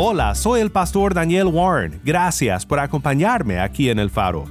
Hola, 0.00 0.36
soy 0.36 0.60
el 0.60 0.70
pastor 0.70 1.12
Daniel 1.12 1.48
Warren. 1.48 2.00
Gracias 2.04 2.64
por 2.64 2.78
acompañarme 2.78 3.58
aquí 3.58 3.90
en 3.90 3.98
El 3.98 4.10
Faro. 4.10 4.44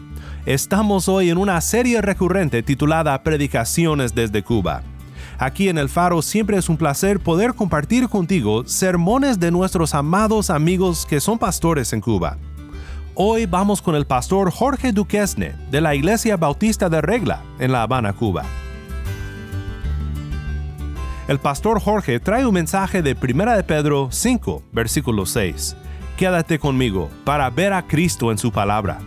Estamos 0.45 1.07
hoy 1.07 1.29
en 1.29 1.37
una 1.37 1.61
serie 1.61 2.01
recurrente 2.01 2.61
titulada 2.63 3.23
Predicaciones 3.23 4.13
desde 4.13 4.43
Cuba. 4.43 4.83
Aquí 5.39 5.69
en 5.69 5.77
El 5.77 5.87
Faro 5.87 6.21
siempre 6.21 6.57
es 6.57 6.67
un 6.67 6.75
placer 6.75 7.21
poder 7.21 7.53
compartir 7.53 8.09
contigo 8.09 8.65
sermones 8.65 9.39
de 9.39 9.51
nuestros 9.51 9.95
amados 9.95 10.49
amigos 10.49 11.05
que 11.05 11.21
son 11.21 11.39
pastores 11.39 11.93
en 11.93 12.01
Cuba. 12.01 12.37
Hoy 13.15 13.45
vamos 13.45 13.81
con 13.81 13.95
el 13.95 14.05
pastor 14.05 14.51
Jorge 14.51 14.91
Duquesne 14.91 15.55
de 15.71 15.79
la 15.79 15.95
Iglesia 15.95 16.35
Bautista 16.35 16.89
de 16.89 16.99
Regla 16.99 17.41
en 17.57 17.71
La 17.71 17.83
Habana, 17.83 18.11
Cuba. 18.11 18.43
El 21.27 21.39
pastor 21.39 21.81
Jorge 21.81 22.21
trae 22.21 22.45
un 22.45 22.53
mensaje 22.53 23.01
de 23.01 23.13
1 23.13 23.57
de 23.57 23.63
Pedro 23.63 24.07
5, 24.11 24.63
versículo 24.71 25.25
6. 25.25 25.75
Quédate 26.15 26.57
conmigo 26.57 27.09
para 27.25 27.49
ver 27.49 27.73
a 27.73 27.85
Cristo 27.85 28.31
en 28.31 28.37
su 28.37 28.53
palabra. 28.53 28.99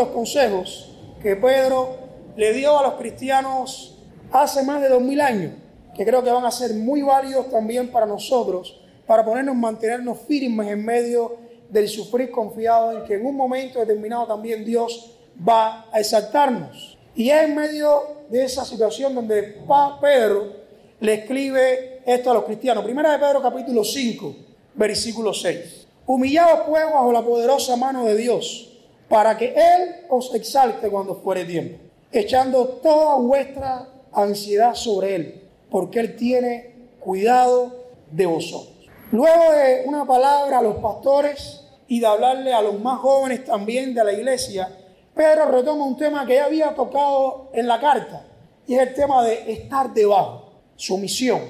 Los 0.00 0.08
consejos 0.08 0.88
que 1.22 1.36
Pedro 1.36 1.98
le 2.34 2.54
dio 2.54 2.78
a 2.78 2.82
los 2.82 2.94
cristianos 2.94 3.98
hace 4.32 4.62
más 4.62 4.80
de 4.80 4.88
dos 4.88 5.02
mil 5.02 5.20
años, 5.20 5.52
que 5.94 6.06
creo 6.06 6.24
que 6.24 6.30
van 6.30 6.46
a 6.46 6.50
ser 6.50 6.72
muy 6.72 7.02
válidos 7.02 7.50
también 7.50 7.90
para 7.92 8.06
nosotros, 8.06 8.80
para 9.06 9.22
ponernos, 9.24 9.54
mantenernos 9.54 10.18
firmes 10.26 10.68
en 10.68 10.84
medio 10.84 11.36
del 11.68 11.86
sufrir 11.88 12.30
confiado 12.30 12.92
en 12.92 13.04
que 13.04 13.16
en 13.16 13.26
un 13.26 13.36
momento 13.36 13.78
determinado 13.78 14.26
también 14.26 14.64
Dios 14.64 15.18
va 15.46 15.86
a 15.92 16.00
exaltarnos. 16.00 16.96
Y 17.14 17.28
es 17.28 17.42
en 17.42 17.54
medio 17.54 18.02
de 18.30 18.44
esa 18.44 18.64
situación 18.64 19.14
donde 19.14 19.58
Pedro 20.00 20.52
le 21.00 21.12
escribe 21.12 22.00
esto 22.06 22.30
a 22.30 22.34
los 22.34 22.44
cristianos. 22.44 22.84
Primera 22.84 23.12
de 23.12 23.18
Pedro 23.18 23.42
capítulo 23.42 23.84
5, 23.84 24.34
versículo 24.74 25.34
6. 25.34 25.88
Humillados 26.06 26.60
pues 26.66 26.84
bajo 26.84 27.12
la 27.12 27.22
poderosa 27.22 27.76
mano 27.76 28.06
de 28.06 28.16
Dios 28.16 28.69
para 29.10 29.36
que 29.36 29.52
Él 29.56 30.06
os 30.08 30.32
exalte 30.36 30.88
cuando 30.88 31.16
fuere 31.16 31.44
tiempo, 31.44 31.78
echando 32.12 32.64
toda 32.80 33.16
vuestra 33.16 33.88
ansiedad 34.12 34.74
sobre 34.74 35.16
Él, 35.16 35.48
porque 35.68 35.98
Él 35.98 36.14
tiene 36.14 36.90
cuidado 37.00 37.74
de 38.12 38.26
vosotros. 38.26 38.88
Luego 39.10 39.50
de 39.50 39.82
una 39.86 40.06
palabra 40.06 40.58
a 40.58 40.62
los 40.62 40.76
pastores 40.76 41.64
y 41.88 41.98
de 41.98 42.06
hablarle 42.06 42.52
a 42.52 42.62
los 42.62 42.80
más 42.80 43.00
jóvenes 43.00 43.44
también 43.44 43.94
de 43.94 44.04
la 44.04 44.12
iglesia, 44.12 44.68
Pedro 45.12 45.46
retoma 45.46 45.84
un 45.84 45.96
tema 45.96 46.24
que 46.24 46.36
ya 46.36 46.44
había 46.44 46.72
tocado 46.76 47.50
en 47.52 47.66
la 47.66 47.80
carta, 47.80 48.24
y 48.68 48.76
es 48.76 48.80
el 48.80 48.94
tema 48.94 49.24
de 49.24 49.52
estar 49.52 49.92
debajo, 49.92 50.52
sumisión, 50.76 51.40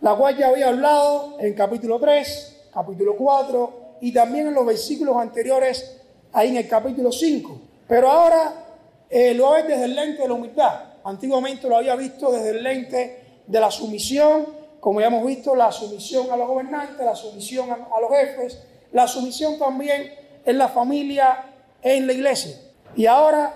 la 0.00 0.14
cual 0.14 0.38
ya 0.38 0.48
había 0.48 0.68
hablado 0.68 1.36
en 1.38 1.52
capítulo 1.52 2.00
3, 2.00 2.68
capítulo 2.72 3.14
4 3.14 3.98
y 4.00 4.10
también 4.10 4.46
en 4.46 4.54
los 4.54 4.64
versículos 4.64 5.18
anteriores 5.18 5.99
ahí 6.32 6.50
en 6.50 6.56
el 6.58 6.68
capítulo 6.68 7.12
5. 7.12 7.60
Pero 7.88 8.10
ahora 8.10 8.52
eh, 9.08 9.34
lo 9.34 9.52
ve 9.52 9.64
desde 9.64 9.84
el 9.84 9.94
lente 9.94 10.22
de 10.22 10.28
la 10.28 10.34
humildad. 10.34 10.80
Antiguamente 11.04 11.68
lo 11.68 11.76
había 11.76 11.96
visto 11.96 12.30
desde 12.30 12.50
el 12.50 12.62
lente 12.62 13.24
de 13.46 13.60
la 13.60 13.70
sumisión, 13.70 14.46
como 14.78 15.00
ya 15.00 15.08
hemos 15.08 15.26
visto, 15.26 15.54
la 15.56 15.72
sumisión 15.72 16.30
a 16.30 16.36
los 16.36 16.46
gobernantes, 16.46 17.04
la 17.04 17.14
sumisión 17.14 17.70
a, 17.70 17.74
a 17.74 18.00
los 18.00 18.10
jefes, 18.10 18.62
la 18.92 19.08
sumisión 19.08 19.58
también 19.58 20.14
en 20.44 20.58
la 20.58 20.68
familia, 20.68 21.44
en 21.82 22.06
la 22.06 22.12
iglesia. 22.12 22.56
Y 22.94 23.06
ahora 23.06 23.54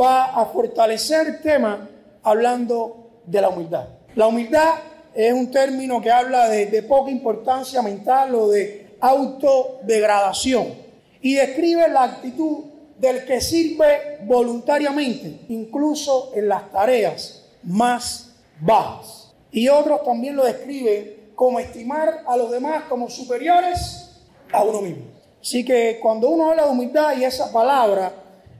va 0.00 0.40
a 0.40 0.46
fortalecer 0.46 1.26
el 1.26 1.40
tema 1.42 1.88
hablando 2.22 3.20
de 3.26 3.40
la 3.40 3.50
humildad. 3.50 3.88
La 4.14 4.26
humildad 4.26 4.74
es 5.12 5.32
un 5.32 5.50
término 5.50 6.00
que 6.00 6.10
habla 6.10 6.48
de, 6.48 6.66
de 6.66 6.82
poca 6.82 7.10
importancia 7.10 7.82
mental 7.82 8.34
o 8.34 8.48
de 8.48 8.96
autodegradación 9.00 10.83
y 11.24 11.36
describe 11.36 11.88
la 11.88 12.02
actitud 12.02 12.64
del 12.98 13.24
que 13.24 13.40
sirve 13.40 14.18
voluntariamente, 14.24 15.40
incluso 15.48 16.32
en 16.34 16.48
las 16.48 16.70
tareas 16.70 17.46
más 17.62 18.34
bajas. 18.60 19.32
Y 19.50 19.70
otros 19.70 20.04
también 20.04 20.36
lo 20.36 20.44
describen 20.44 21.30
como 21.34 21.58
estimar 21.60 22.24
a 22.26 22.36
los 22.36 22.50
demás 22.50 22.84
como 22.90 23.08
superiores 23.08 24.20
a 24.52 24.62
uno 24.62 24.82
mismo. 24.82 25.04
Así 25.40 25.64
que 25.64 25.98
cuando 26.02 26.28
uno 26.28 26.50
habla 26.50 26.66
de 26.66 26.72
humildad 26.72 27.16
y 27.16 27.24
esa 27.24 27.50
palabra, 27.50 28.12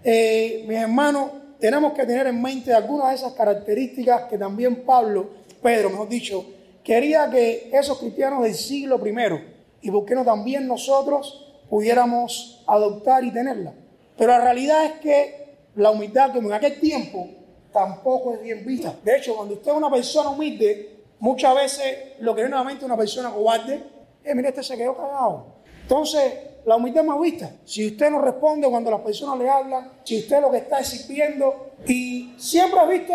eh, 0.02 0.64
mis 0.66 0.78
hermanos, 0.78 1.32
tenemos 1.60 1.92
que 1.92 2.06
tener 2.06 2.28
en 2.28 2.40
mente 2.40 2.72
algunas 2.72 3.10
de 3.10 3.16
esas 3.16 3.34
características 3.34 4.22
que 4.22 4.38
también 4.38 4.86
Pablo, 4.86 5.28
Pedro, 5.62 5.90
mejor 5.90 6.08
dicho, 6.08 6.46
quería 6.82 7.28
que 7.28 7.68
esos 7.74 7.98
cristianos 7.98 8.42
del 8.42 8.54
siglo 8.54 8.98
primero, 8.98 9.38
y 9.82 9.90
por 9.90 10.06
qué 10.06 10.14
no 10.14 10.24
también 10.24 10.66
nosotros, 10.66 11.42
pudiéramos 11.68 12.62
adoptar 12.66 13.24
y 13.24 13.32
tenerla. 13.32 13.72
Pero 14.16 14.32
la 14.32 14.40
realidad 14.40 14.84
es 14.84 14.92
que 15.00 15.56
la 15.76 15.90
humildad, 15.90 16.32
como 16.32 16.48
en 16.48 16.54
aquel 16.54 16.78
tiempo, 16.78 17.28
tampoco 17.72 18.32
es 18.34 18.42
bien 18.42 18.64
vista. 18.64 18.94
De 19.02 19.16
hecho, 19.16 19.34
cuando 19.34 19.54
usted 19.54 19.72
es 19.72 19.76
una 19.76 19.90
persona 19.90 20.30
humilde, 20.30 21.00
muchas 21.18 21.54
veces 21.54 21.98
lo 22.20 22.34
que 22.34 22.42
viene 22.42 22.54
a 22.56 22.60
la 22.60 22.64
mente 22.64 22.80
es 22.80 22.86
una 22.86 22.96
persona 22.96 23.30
cobarde, 23.30 23.82
eh, 24.22 24.34
mire, 24.34 24.48
este 24.48 24.62
se 24.62 24.76
quedó 24.76 24.96
cagado. 24.96 25.46
Entonces, 25.82 26.32
la 26.64 26.76
humildad 26.76 27.02
es 27.02 27.08
más 27.08 27.20
vista. 27.20 27.50
Si 27.64 27.86
usted 27.86 28.10
no 28.10 28.22
responde 28.22 28.68
cuando 28.68 28.90
las 28.90 29.00
personas 29.00 29.38
le 29.38 29.48
hablan, 29.48 29.90
si 30.04 30.18
usted 30.18 30.40
lo 30.40 30.50
que 30.50 30.58
está 30.58 30.80
existiendo, 30.80 31.72
y 31.86 32.34
siempre 32.38 32.80
ha 32.80 32.86
visto 32.86 33.14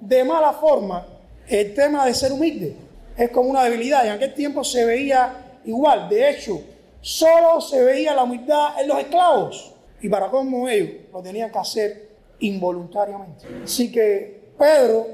de 0.00 0.24
mala 0.24 0.52
forma 0.54 1.06
el 1.46 1.74
tema 1.74 2.06
de 2.06 2.14
ser 2.14 2.32
humilde. 2.32 2.74
Es 3.16 3.30
como 3.30 3.50
una 3.50 3.64
debilidad. 3.64 4.04
En 4.06 4.12
aquel 4.12 4.34
tiempo 4.34 4.64
se 4.64 4.84
veía 4.84 5.60
igual. 5.64 6.08
De 6.08 6.30
hecho, 6.30 6.60
solo 7.00 7.60
se 7.60 7.82
veía 7.82 8.14
la 8.14 8.24
humildad 8.24 8.80
en 8.80 8.88
los 8.88 8.98
esclavos. 8.98 9.74
Y 10.02 10.08
para 10.08 10.30
cómo 10.30 10.68
ellos 10.68 10.90
lo 11.12 11.22
tenían 11.22 11.50
que 11.50 11.58
hacer 11.58 12.10
involuntariamente. 12.40 13.46
Así 13.64 13.92
que 13.92 14.52
Pedro, 14.58 15.06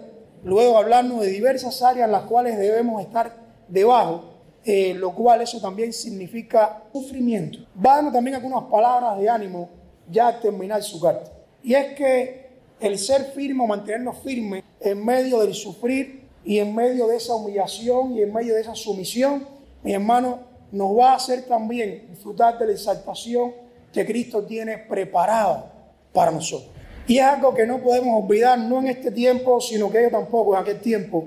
luego 0.45 0.73
de 0.73 0.79
hablarnos 0.79 1.21
de 1.21 1.29
diversas 1.29 1.83
áreas 1.83 2.07
en 2.07 2.13
las 2.13 2.23
cuales 2.23 2.57
debemos 2.59 3.03
estar 3.03 3.35
debajo, 3.69 4.25
eh, 4.65 4.95
lo 4.95 5.15
cual 5.15 5.43
eso 5.43 5.61
también 5.61 5.93
significa 5.93 6.83
sufrimiento. 6.93 7.59
Va 7.85 7.93
a 7.93 7.97
darnos 7.97 8.13
también 8.13 8.37
algunas 8.37 8.65
palabras 8.65 9.19
de 9.19 9.29
ánimo 9.29 9.69
ya 10.11 10.29
al 10.29 10.41
terminar 10.41 10.83
su 10.83 11.01
carta. 11.01 11.33
Y 11.63 11.75
es 11.75 11.95
que 11.95 12.47
el 12.81 12.99
ser 12.99 13.27
firme 13.27 13.65
o 13.65 13.67
mantenernos 13.67 14.19
firmes 14.19 14.65
en 14.81 15.05
medio 15.05 15.41
del 15.41 15.55
sufrir 15.55 16.27
y 16.45 16.59
en 16.59 16.75
medio 16.75 17.07
de 17.07 17.17
esa 17.17 17.35
humillación 17.35 18.15
y 18.15 18.23
en 18.23 18.33
medio 18.33 18.55
de 18.55 18.61
esa 18.61 18.75
sumisión, 18.75 19.47
mi 19.83 19.93
hermano, 19.93 20.41
nos 20.73 20.97
va 20.97 21.13
a 21.13 21.17
hacer 21.17 21.43
también 21.47 22.07
disfrutar 22.11 22.59
de 22.59 22.67
la 22.67 22.73
exaltación 22.73 23.53
que 23.93 24.05
Cristo 24.05 24.45
tiene 24.45 24.79
preparada 24.79 25.73
para 26.13 26.31
nosotros. 26.31 26.71
Y 27.07 27.19
es 27.19 27.25
algo 27.25 27.55
que 27.55 27.67
no 27.67 27.79
podemos 27.79 28.23
olvidar, 28.25 28.59
no 28.59 28.81
en 28.81 28.89
este 28.89 29.11
tiempo, 29.11 29.61
sino 29.61 29.91
que 29.91 30.01
ellos 30.01 30.13
tampoco 30.13 30.55
en 30.55 30.63
aquel 30.63 30.81
tiempo 30.81 31.25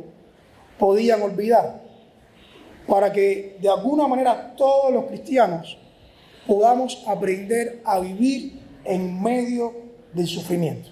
podían 0.77 1.21
olvidar. 1.21 1.81
Para 2.86 3.12
que 3.12 3.57
de 3.62 3.69
alguna 3.69 4.07
manera 4.07 4.53
todos 4.57 4.91
los 4.91 5.06
cristianos 5.06 5.77
podamos 6.45 7.03
aprender 7.07 7.81
a 7.85 8.00
vivir 8.00 8.59
en 8.83 9.21
medio 9.21 9.74
del 10.13 10.27
sufrimiento. 10.27 10.89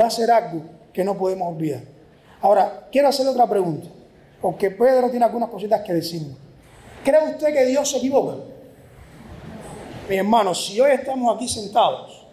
Va 0.00 0.06
a 0.06 0.10
ser 0.10 0.30
algo 0.30 0.62
que 0.92 1.02
no 1.02 1.16
podemos 1.16 1.48
olvidar. 1.54 1.82
Ahora, 2.40 2.88
quiero 2.92 3.08
hacer 3.08 3.26
otra 3.26 3.46
pregunta. 3.46 3.88
porque 4.40 4.72
Pedro 4.72 5.08
tiene 5.08 5.24
algunas 5.24 5.48
cositas 5.48 5.82
que 5.82 5.94
decirnos. 5.94 6.36
¿Cree 7.04 7.30
usted 7.30 7.52
que 7.52 7.66
Dios 7.66 7.90
se 7.90 7.98
equivoca? 7.98 8.36
Mi 10.08 10.16
hermano, 10.16 10.54
si 10.54 10.80
hoy 10.80 10.92
estamos 10.92 11.34
aquí 11.34 11.48
sentados, 11.48 12.26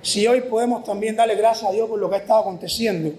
si 0.00 0.26
hoy 0.26 0.40
podemos 0.42 0.84
también 0.84 1.16
darle 1.16 1.34
gracias 1.34 1.70
a 1.70 1.74
Dios 1.74 1.88
por 1.88 1.98
lo 1.98 2.08
que 2.08 2.16
ha 2.16 2.18
estado 2.18 2.40
aconteciendo, 2.40 3.12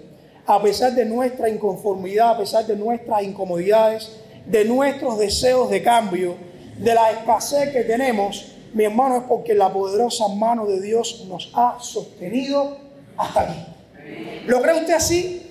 a 0.46 0.60
pesar 0.60 0.92
de 0.94 1.04
nuestra 1.04 1.48
inconformidad, 1.48 2.30
a 2.30 2.38
pesar 2.38 2.66
de 2.66 2.74
nuestras 2.76 3.22
incomodidades, 3.22 4.16
de 4.46 4.64
nuestros 4.64 5.18
deseos 5.18 5.70
de 5.70 5.82
cambio, 5.82 6.34
de 6.76 6.94
la 6.94 7.12
escasez 7.12 7.70
que 7.70 7.84
tenemos, 7.84 8.52
mi 8.72 8.84
hermano, 8.84 9.18
es 9.18 9.22
porque 9.24 9.54
la 9.54 9.72
poderosa 9.72 10.26
mano 10.28 10.66
de 10.66 10.80
Dios 10.80 11.26
nos 11.28 11.52
ha 11.54 11.76
sostenido 11.80 12.78
hasta 13.16 13.42
aquí. 13.42 13.66
¿Lo 14.46 14.60
cree 14.60 14.80
usted 14.80 14.94
así? 14.94 15.46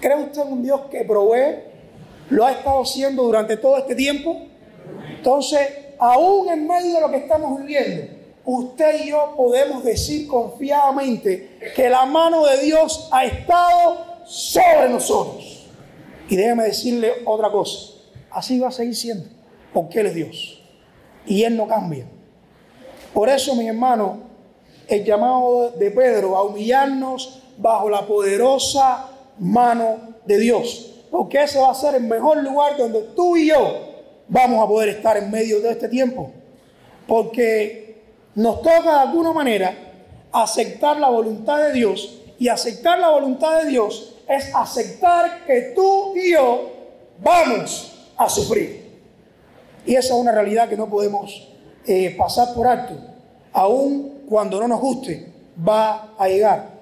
¿Cree 0.00 0.16
usted 0.16 0.42
en 0.42 0.52
un 0.52 0.62
Dios 0.62 0.80
que 0.90 1.04
provee? 1.04 1.69
¿Lo 2.30 2.46
ha 2.46 2.52
estado 2.52 2.82
haciendo 2.82 3.24
durante 3.24 3.56
todo 3.56 3.76
este 3.76 3.94
tiempo? 3.94 4.46
Entonces, 5.16 5.60
aún 5.98 6.48
en 6.48 6.66
medio 6.66 6.94
de 6.94 7.00
lo 7.00 7.10
que 7.10 7.18
estamos 7.18 7.60
viviendo, 7.60 8.12
usted 8.44 9.04
y 9.04 9.10
yo 9.10 9.34
podemos 9.36 9.84
decir 9.84 10.26
confiadamente 10.26 11.58
que 11.74 11.90
la 11.90 12.06
mano 12.06 12.46
de 12.46 12.62
Dios 12.62 13.08
ha 13.12 13.24
estado 13.24 14.24
sobre 14.24 14.88
nosotros. 14.88 15.68
Y 16.28 16.36
déjeme 16.36 16.64
decirle 16.64 17.12
otra 17.26 17.50
cosa, 17.50 17.94
así 18.30 18.58
va 18.58 18.68
a 18.68 18.72
seguir 18.72 18.94
siendo, 18.94 19.28
porque 19.74 20.00
Él 20.00 20.06
es 20.06 20.14
Dios 20.14 20.62
y 21.26 21.42
Él 21.42 21.56
no 21.56 21.66
cambia. 21.66 22.06
Por 23.12 23.28
eso, 23.28 23.54
mi 23.56 23.66
hermano, 23.66 24.18
el 24.86 25.04
llamado 25.04 25.70
de 25.70 25.90
Pedro 25.90 26.36
a 26.36 26.44
humillarnos 26.44 27.42
bajo 27.58 27.90
la 27.90 28.06
poderosa 28.06 29.08
mano 29.38 30.14
de 30.24 30.38
Dios, 30.38 30.89
porque 31.10 31.42
ese 31.42 31.58
va 31.58 31.70
a 31.70 31.74
ser 31.74 31.94
el 31.94 32.04
mejor 32.04 32.42
lugar 32.42 32.76
donde 32.76 33.02
tú 33.16 33.36
y 33.36 33.48
yo 33.48 33.88
vamos 34.28 34.62
a 34.62 34.68
poder 34.68 34.90
estar 34.90 35.16
en 35.16 35.30
medio 35.30 35.60
de 35.60 35.72
este 35.72 35.88
tiempo, 35.88 36.30
porque 37.06 38.02
nos 38.34 38.62
toca 38.62 38.82
de 38.82 39.00
alguna 39.00 39.32
manera 39.32 39.74
aceptar 40.32 40.98
la 40.98 41.08
voluntad 41.08 41.58
de 41.58 41.72
Dios 41.72 42.20
y 42.38 42.48
aceptar 42.48 42.98
la 42.98 43.10
voluntad 43.10 43.62
de 43.62 43.70
Dios 43.70 44.14
es 44.28 44.54
aceptar 44.54 45.44
que 45.44 45.72
tú 45.74 46.14
y 46.16 46.32
yo 46.32 46.70
vamos 47.20 47.92
a 48.16 48.28
sufrir. 48.28 48.88
Y 49.84 49.94
esa 49.94 50.14
es 50.14 50.20
una 50.20 50.32
realidad 50.32 50.68
que 50.68 50.76
no 50.76 50.88
podemos 50.88 51.48
eh, 51.86 52.14
pasar 52.16 52.54
por 52.54 52.66
alto. 52.66 52.94
Aún 53.52 54.22
cuando 54.28 54.60
no 54.60 54.68
nos 54.68 54.80
guste, 54.80 55.32
va 55.66 56.14
a 56.16 56.28
llegar. 56.28 56.79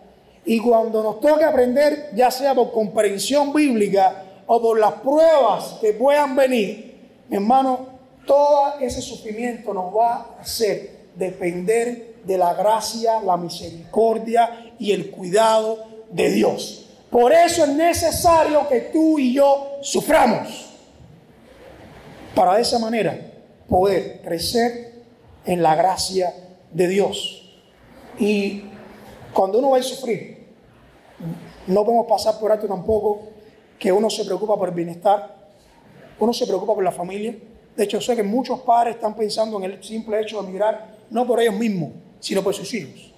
Y 0.49 0.61
cuando 0.61 1.03
nos 1.03 1.21
toque 1.21 1.45
aprender, 1.45 2.09
ya 2.15 2.31
sea 2.31 2.55
por 2.55 2.73
comprensión 2.73 3.53
bíblica 3.53 4.25
o 4.47 4.63
por 4.63 4.81
las 4.81 4.95
pruebas 4.95 5.77
que 5.79 5.93
puedan 5.93 6.35
venir, 6.35 7.01
mi 7.29 7.37
hermano, 7.37 7.87
todo 8.25 8.79
ese 8.81 9.03
sufrimiento 9.03 9.75
nos 9.75 9.95
va 9.95 10.15
a 10.15 10.41
hacer 10.41 11.01
depender 11.15 12.15
de 12.25 12.39
la 12.39 12.55
gracia, 12.55 13.21
la 13.21 13.37
misericordia 13.37 14.73
y 14.79 14.93
el 14.93 15.11
cuidado 15.11 15.85
de 16.11 16.31
Dios. 16.31 16.87
Por 17.11 17.31
eso 17.31 17.65
es 17.65 17.71
necesario 17.71 18.67
que 18.71 18.81
tú 18.91 19.19
y 19.19 19.35
yo 19.35 19.77
suframos. 19.83 20.71
Para 22.35 22.55
de 22.55 22.63
esa 22.63 22.79
manera 22.79 23.21
poder 23.69 24.23
crecer 24.23 24.95
en 25.45 25.63
la 25.63 25.75
gracia 25.75 26.33
de 26.73 26.89
Dios. 26.89 27.61
Y 28.19 28.63
cuando 29.35 29.59
uno 29.59 29.71
va 29.71 29.79
a 29.79 29.83
sufrir, 29.83 30.38
no 31.67 31.85
podemos 31.85 32.07
pasar 32.07 32.39
por 32.39 32.53
alto 32.53 32.67
tampoco 32.67 33.21
que 33.79 33.93
uno 33.93 34.11
se 34.11 34.25
preocupa 34.25 34.57
por 34.57 34.69
el 34.69 34.75
bienestar, 34.75 35.37
uno 36.19 36.33
se 36.33 36.47
preocupa 36.47 36.75
por 36.75 36.85
la 36.85 36.93
familia. 36.93 37.37
De 37.77 37.85
hecho, 37.85 38.01
sé 38.01 38.17
que 38.17 38.25
muchos 38.25 38.61
padres 38.61 38.97
están 38.97 39.15
pensando 39.15 39.57
en 39.59 39.65
el 39.65 39.83
simple 39.83 40.21
hecho 40.21 40.41
de 40.41 40.49
emigrar, 40.49 40.97
no 41.11 41.27
por 41.27 41.41
ellos 41.41 41.55
mismos, 41.55 41.91
sino 42.19 42.43
por 42.43 42.55
sus 42.55 42.73
hijos. 42.75 43.13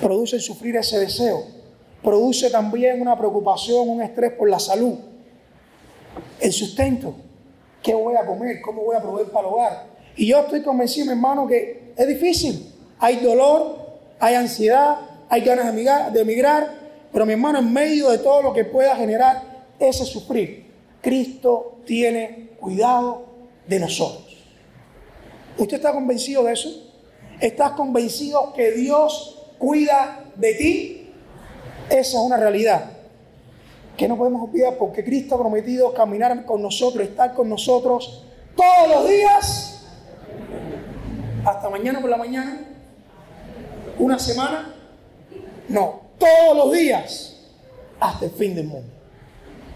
Produce 0.00 0.40
sufrir 0.40 0.76
ese 0.76 0.98
deseo. 0.98 1.44
Produce 2.02 2.50
también 2.50 3.00
una 3.00 3.16
preocupación, 3.16 3.88
un 3.88 4.02
estrés 4.02 4.32
por 4.32 4.48
la 4.48 4.58
salud, 4.58 4.94
el 6.40 6.52
sustento. 6.52 7.14
¿Qué 7.82 7.94
voy 7.94 8.16
a 8.16 8.24
comer? 8.26 8.60
¿Cómo 8.60 8.82
voy 8.82 8.96
a 8.96 9.00
proveer 9.00 9.28
para 9.28 9.46
el 9.46 9.54
hogar? 9.54 9.86
Y 10.16 10.26
yo 10.26 10.40
estoy 10.40 10.62
convencido, 10.62 11.06
mi 11.06 11.12
hermano, 11.12 11.46
que 11.46 11.92
es 11.96 12.08
difícil. 12.08 12.74
Hay 12.98 13.16
dolor, 13.16 13.98
hay 14.18 14.34
ansiedad, 14.34 14.98
hay 15.28 15.42
ganas 15.42 15.74
de 15.74 16.10
de 16.12 16.20
emigrar, 16.20 16.79
pero 17.12 17.26
mi 17.26 17.32
hermano, 17.32 17.58
en 17.58 17.72
medio 17.72 18.10
de 18.10 18.18
todo 18.18 18.42
lo 18.42 18.52
que 18.52 18.64
pueda 18.64 18.94
generar 18.96 19.64
ese 19.78 20.04
sufrir, 20.04 20.70
Cristo 21.00 21.78
tiene 21.86 22.50
cuidado 22.60 23.26
de 23.66 23.80
nosotros. 23.80 24.36
¿Usted 25.58 25.76
está 25.76 25.92
convencido 25.92 26.44
de 26.44 26.52
eso? 26.52 26.92
¿Estás 27.40 27.72
convencido 27.72 28.52
que 28.52 28.72
Dios 28.72 29.42
cuida 29.58 30.24
de 30.36 30.54
ti? 30.54 31.12
Esa 31.88 32.18
es 32.18 32.24
una 32.24 32.36
realidad 32.36 32.92
que 33.96 34.08
no 34.08 34.16
podemos 34.16 34.48
olvidar 34.48 34.78
porque 34.78 35.04
Cristo 35.04 35.34
ha 35.34 35.38
prometido 35.38 35.92
caminar 35.92 36.46
con 36.46 36.62
nosotros, 36.62 37.04
estar 37.04 37.34
con 37.34 37.50
nosotros 37.50 38.24
todos 38.56 38.88
los 38.88 39.08
días, 39.08 39.86
hasta 41.44 41.68
mañana 41.68 42.00
por 42.00 42.08
la 42.08 42.16
mañana, 42.16 42.66
una 43.98 44.18
semana, 44.18 44.74
no, 45.68 46.00
todos 46.20 46.56
los 46.56 46.72
días, 46.72 47.34
hasta 47.98 48.26
el 48.26 48.30
fin 48.30 48.54
del 48.54 48.66
mundo. 48.66 48.92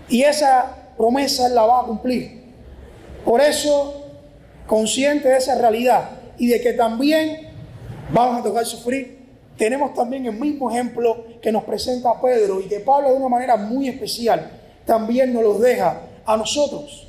Y 0.08 0.22
esa 0.22 0.92
promesa 0.96 1.48
la 1.48 1.62
va 1.64 1.80
a 1.80 1.84
cumplir. 1.84 2.44
Por 3.24 3.40
eso, 3.40 4.04
consciente 4.66 5.28
de 5.28 5.38
esa 5.38 5.56
realidad 5.56 6.10
y 6.38 6.48
de 6.48 6.60
que 6.60 6.74
también 6.74 7.48
vamos 8.12 8.40
a 8.40 8.42
tocar 8.44 8.64
sufrir, 8.66 9.24
tenemos 9.56 9.94
también 9.94 10.26
el 10.26 10.34
mismo 10.34 10.70
ejemplo 10.70 11.24
que 11.40 11.50
nos 11.50 11.64
presenta 11.64 12.20
Pedro 12.20 12.60
y 12.60 12.64
que 12.64 12.80
Pablo 12.80 13.10
de 13.10 13.16
una 13.16 13.28
manera 13.28 13.56
muy 13.56 13.88
especial 13.88 14.50
también 14.84 15.32
nos 15.32 15.42
los 15.42 15.60
deja 15.60 16.02
a 16.26 16.36
nosotros. 16.36 17.08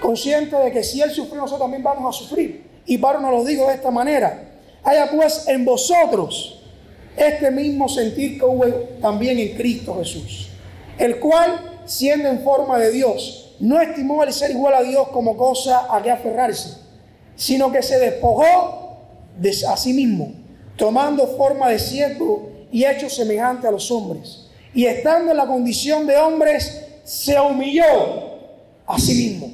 Consciente 0.00 0.54
de 0.56 0.70
que 0.70 0.84
si 0.84 1.00
Él 1.00 1.10
sufrió, 1.10 1.40
nosotros 1.40 1.64
también 1.64 1.82
vamos 1.82 2.14
a 2.14 2.18
sufrir. 2.18 2.66
Y 2.84 2.98
Pablo 2.98 3.20
nos 3.20 3.32
lo 3.32 3.44
dijo 3.44 3.66
de 3.66 3.74
esta 3.74 3.90
manera. 3.90 4.52
Haya 4.84 5.10
pues 5.10 5.48
en 5.48 5.64
vosotros 5.64 6.62
este 7.16 7.50
mismo 7.50 7.88
sentir 7.88 8.38
que 8.38 8.44
hubo 8.44 8.64
también 9.00 9.38
en 9.38 9.56
Cristo 9.56 9.96
Jesús, 9.98 10.48
el 10.98 11.18
cual, 11.18 11.80
siendo 11.84 12.28
en 12.28 12.40
forma 12.40 12.78
de 12.78 12.90
Dios, 12.90 13.54
no 13.60 13.80
estimó 13.80 14.22
el 14.22 14.32
ser 14.32 14.50
igual 14.50 14.74
a 14.74 14.82
Dios 14.82 15.08
como 15.08 15.36
cosa 15.36 15.86
a 15.94 16.02
que 16.02 16.10
aferrarse, 16.10 16.78
sino 17.36 17.72
que 17.72 17.82
se 17.82 17.98
despojó 17.98 18.98
de 19.38 19.50
a 19.68 19.76
sí 19.76 19.92
mismo 19.92 20.46
tomando 20.76 21.26
forma 21.26 21.70
de 21.70 21.78
siervo 21.78 22.50
y 22.70 22.84
hecho 22.84 23.08
semejante 23.08 23.66
a 23.66 23.70
los 23.70 23.90
hombres. 23.90 24.46
Y 24.74 24.84
estando 24.84 25.30
en 25.30 25.36
la 25.38 25.46
condición 25.46 26.06
de 26.06 26.16
hombres, 26.16 26.84
se 27.04 27.38
humilló 27.40 27.84
a 28.86 28.98
sí 28.98 29.14
mismo, 29.14 29.50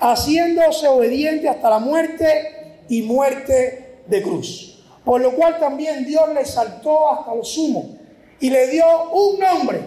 haciéndose 0.00 0.88
obediente 0.88 1.48
hasta 1.48 1.70
la 1.70 1.78
muerte 1.78 2.84
y 2.88 3.02
muerte 3.02 4.00
de 4.06 4.22
cruz. 4.22 4.69
Por 5.04 5.20
lo 5.20 5.32
cual 5.32 5.58
también 5.58 6.04
Dios 6.04 6.28
le 6.34 6.44
saltó 6.44 7.10
hasta 7.10 7.34
lo 7.34 7.44
sumo 7.44 7.96
y 8.38 8.50
le 8.50 8.68
dio 8.68 9.10
un 9.10 9.38
nombre 9.38 9.80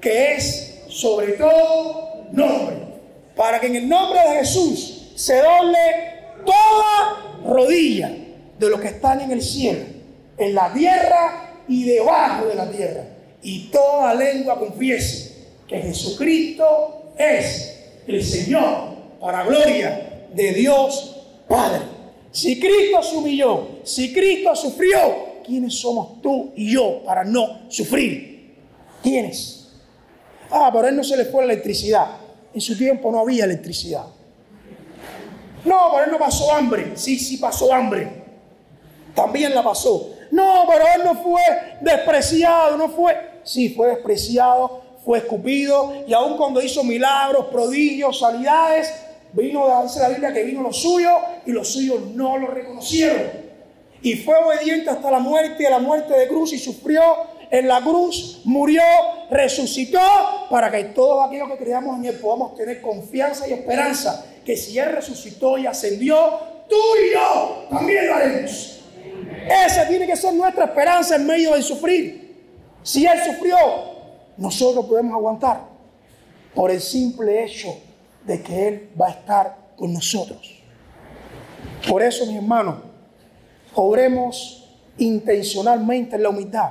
que 0.00 0.34
es 0.34 0.82
sobre 0.88 1.32
todo 1.32 2.26
nombre, 2.32 2.76
para 3.36 3.60
que 3.60 3.66
en 3.66 3.76
el 3.76 3.88
nombre 3.88 4.20
de 4.20 4.36
Jesús 4.36 5.12
se 5.14 5.40
doble 5.40 5.78
toda 6.44 7.42
rodilla 7.44 8.10
de 8.58 8.70
los 8.70 8.80
que 8.80 8.88
están 8.88 9.20
en 9.20 9.32
el 9.32 9.42
cielo 9.42 9.94
en 10.38 10.54
la 10.54 10.72
tierra 10.72 11.62
y 11.68 11.84
debajo 11.84 12.46
de 12.46 12.54
la 12.54 12.70
tierra. 12.70 13.04
Y 13.42 13.68
toda 13.70 14.14
lengua 14.14 14.58
confiese 14.58 15.32
que 15.68 15.80
Jesucristo 15.80 17.12
es 17.18 17.78
el 18.06 18.24
Señor 18.24 18.94
para 19.20 19.44
gloria 19.44 20.26
de 20.32 20.52
Dios 20.52 21.26
Padre. 21.48 21.93
Si 22.34 22.58
Cristo 22.58 23.00
se 23.00 23.16
humilló, 23.16 23.68
si 23.84 24.12
Cristo 24.12 24.56
sufrió, 24.56 24.98
¿quiénes 25.46 25.78
somos 25.78 26.20
tú 26.20 26.50
y 26.56 26.72
yo 26.72 27.00
para 27.04 27.22
no 27.22 27.60
sufrir? 27.68 28.56
¿Quiénes? 29.00 29.68
Ah, 30.50 30.68
pero 30.72 30.86
a 30.86 30.88
él 30.88 30.96
no 30.96 31.04
se 31.04 31.16
le 31.16 31.26
fue 31.26 31.46
la 31.46 31.52
electricidad. 31.52 32.08
En 32.52 32.60
su 32.60 32.76
tiempo 32.76 33.12
no 33.12 33.20
había 33.20 33.44
electricidad. 33.44 34.06
No, 35.64 35.90
pero 35.92 36.06
él 36.06 36.10
no 36.10 36.18
pasó 36.18 36.52
hambre. 36.52 36.96
Sí, 36.96 37.20
sí 37.20 37.36
pasó 37.36 37.72
hambre. 37.72 38.24
También 39.14 39.54
la 39.54 39.62
pasó. 39.62 40.10
No, 40.32 40.64
pero 40.68 40.84
él 40.96 41.02
no 41.04 41.14
fue 41.22 41.40
despreciado, 41.82 42.76
no 42.76 42.88
fue. 42.88 43.14
Sí, 43.44 43.68
fue 43.68 43.90
despreciado, 43.90 44.82
fue 45.04 45.18
escupido 45.18 46.02
y 46.08 46.12
aun 46.12 46.36
cuando 46.36 46.60
hizo 46.60 46.82
milagros, 46.82 47.46
prodigios, 47.46 48.18
sanidades, 48.18 48.92
vino 49.34 49.64
a 49.64 49.82
darse 49.82 50.00
la 50.00 50.08
Biblia 50.08 50.32
que 50.32 50.44
vino 50.44 50.62
los 50.62 50.80
suyos 50.80 51.12
y 51.44 51.52
los 51.52 51.68
suyos 51.68 52.00
no 52.14 52.38
lo 52.38 52.48
reconocieron. 52.48 53.44
Y 54.02 54.16
fue 54.16 54.36
obediente 54.36 54.90
hasta 54.90 55.10
la 55.10 55.18
muerte, 55.18 55.66
a 55.66 55.70
la 55.70 55.78
muerte 55.78 56.12
de 56.14 56.28
cruz 56.28 56.52
y 56.52 56.58
sufrió 56.58 57.02
en 57.50 57.68
la 57.68 57.80
cruz, 57.80 58.42
murió, 58.44 58.82
resucitó, 59.30 60.00
para 60.50 60.70
que 60.70 60.84
todos 60.84 61.26
aquellos 61.26 61.48
que 61.50 61.58
creamos 61.58 61.98
en 61.98 62.06
Él 62.06 62.16
podamos 62.16 62.54
tener 62.54 62.80
confianza 62.80 63.48
y 63.48 63.52
esperanza 63.52 64.26
que 64.44 64.56
si 64.56 64.78
Él 64.78 64.92
resucitó 64.92 65.56
y 65.56 65.66
ascendió, 65.66 66.16
tú 66.68 66.76
y 67.02 67.14
yo 67.14 67.66
también 67.70 68.06
lo 68.06 68.14
haremos. 68.14 68.82
Esa 69.66 69.86
tiene 69.86 70.06
que 70.06 70.16
ser 70.16 70.34
nuestra 70.34 70.64
esperanza 70.64 71.16
en 71.16 71.26
medio 71.26 71.52
del 71.52 71.62
sufrir. 71.62 72.42
Si 72.82 73.06
Él 73.06 73.18
sufrió, 73.24 73.56
nosotros 74.36 74.84
podemos 74.86 75.14
aguantar 75.14 75.60
por 76.54 76.70
el 76.70 76.80
simple 76.80 77.44
hecho 77.44 77.74
de 78.24 78.42
que 78.42 78.68
Él 78.68 78.90
va 79.00 79.08
a 79.08 79.10
estar 79.10 79.56
con 79.76 79.92
nosotros. 79.92 80.62
Por 81.88 82.02
eso, 82.02 82.26
mis 82.26 82.36
hermanos, 82.36 82.76
obremos 83.74 84.68
intencionalmente 84.98 86.16
en 86.16 86.22
la 86.22 86.28
humildad. 86.28 86.70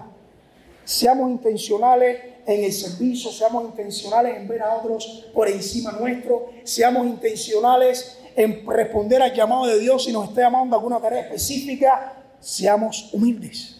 Seamos 0.85 1.29
intencionales 1.29 2.19
en 2.45 2.63
el 2.63 2.73
servicio, 2.73 3.31
seamos 3.31 3.63
intencionales 3.65 4.35
en 4.37 4.47
ver 4.47 4.61
a 4.61 4.75
otros 4.75 5.25
por 5.33 5.47
encima 5.47 5.93
nuestro, 5.93 6.49
seamos 6.63 7.05
intencionales 7.05 8.19
en 8.35 8.65
responder 8.67 9.21
al 9.21 9.33
llamado 9.33 9.67
de 9.67 9.79
Dios 9.79 10.03
si 10.03 10.11
nos 10.11 10.29
está 10.29 10.41
llamando 10.41 10.75
a 10.75 10.79
alguna 10.79 10.99
tarea 10.99 11.21
específica, 11.21 12.21
seamos 12.39 13.13
humildes. 13.13 13.77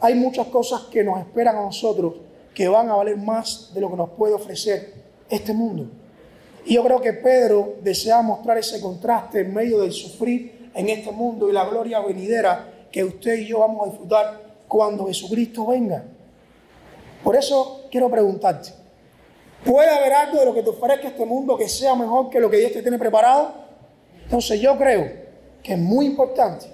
Hay 0.00 0.14
muchas 0.14 0.46
cosas 0.48 0.82
que 0.82 1.02
nos 1.02 1.18
esperan 1.18 1.56
a 1.56 1.62
nosotros 1.62 2.14
que 2.54 2.68
van 2.68 2.88
a 2.88 2.94
valer 2.94 3.16
más 3.16 3.72
de 3.74 3.80
lo 3.80 3.90
que 3.90 3.96
nos 3.96 4.10
puede 4.10 4.34
ofrecer 4.34 4.94
este 5.28 5.52
mundo. 5.52 5.90
Y 6.68 6.74
yo 6.74 6.84
creo 6.84 7.00
que 7.00 7.14
Pedro 7.14 7.76
desea 7.80 8.20
mostrar 8.20 8.58
ese 8.58 8.78
contraste 8.78 9.40
en 9.40 9.54
medio 9.54 9.80
del 9.80 9.90
sufrir 9.90 10.68
en 10.74 10.90
este 10.90 11.10
mundo 11.10 11.48
y 11.48 11.52
la 11.52 11.64
gloria 11.64 11.98
venidera 12.00 12.86
que 12.92 13.02
usted 13.02 13.38
y 13.38 13.46
yo 13.46 13.60
vamos 13.60 13.86
a 13.86 13.90
disfrutar 13.90 14.42
cuando 14.68 15.06
Jesucristo 15.06 15.64
venga. 15.64 16.04
Por 17.24 17.36
eso 17.36 17.86
quiero 17.90 18.10
preguntarte, 18.10 18.68
¿puede 19.64 19.88
haber 19.88 20.12
algo 20.12 20.40
de 20.40 20.44
lo 20.44 20.52
que 20.52 20.62
te 20.62 20.68
ofrezca 20.68 21.08
este 21.08 21.24
mundo 21.24 21.56
que 21.56 21.70
sea 21.70 21.94
mejor 21.94 22.28
que 22.28 22.38
lo 22.38 22.50
que 22.50 22.58
Dios 22.58 22.72
te 22.72 22.82
tiene 22.82 22.98
preparado? 22.98 23.50
Entonces 24.24 24.60
yo 24.60 24.76
creo 24.76 25.10
que 25.62 25.72
es 25.72 25.78
muy 25.78 26.04
importante 26.04 26.66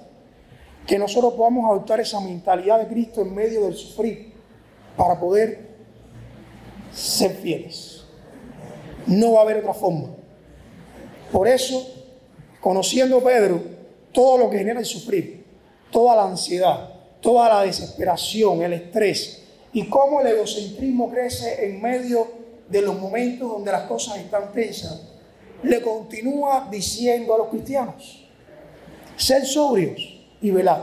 que 0.85 0.99
nosotros 0.99 1.35
podamos 1.35 1.71
adoptar 1.71 2.01
esa 2.01 2.19
mentalidad 2.19 2.79
de 2.79 2.87
Cristo 2.87 3.21
en 3.21 3.33
medio 3.33 3.63
del 3.63 3.75
sufrir 3.75 4.33
para 4.97 5.17
poder 5.17 5.69
ser 6.91 7.31
fieles. 7.31 7.94
No 9.07 9.33
va 9.33 9.39
a 9.39 9.43
haber 9.43 9.57
otra 9.57 9.73
forma. 9.73 10.09
Por 11.31 11.47
eso, 11.47 11.85
conociendo 12.61 13.23
Pedro, 13.23 13.61
todo 14.11 14.37
lo 14.37 14.49
que 14.49 14.59
genera 14.59 14.79
el 14.79 14.85
sufrir, 14.85 15.43
toda 15.91 16.15
la 16.15 16.23
ansiedad, 16.23 16.89
toda 17.21 17.49
la 17.49 17.61
desesperación, 17.63 18.61
el 18.61 18.73
estrés 18.73 19.43
y 19.73 19.87
cómo 19.87 20.21
el 20.21 20.27
egocentrismo 20.27 21.09
crece 21.11 21.65
en 21.65 21.81
medio 21.81 22.27
de 22.69 22.81
los 22.81 22.99
momentos 22.99 23.49
donde 23.49 23.71
las 23.71 23.83
cosas 23.83 24.17
están 24.17 24.51
tensas, 24.53 25.01
le 25.63 25.81
continúa 25.81 26.67
diciendo 26.71 27.33
a 27.33 27.39
los 27.39 27.47
cristianos, 27.47 28.25
ser 29.17 29.45
sobrios 29.45 30.01
y 30.41 30.51
velad, 30.51 30.81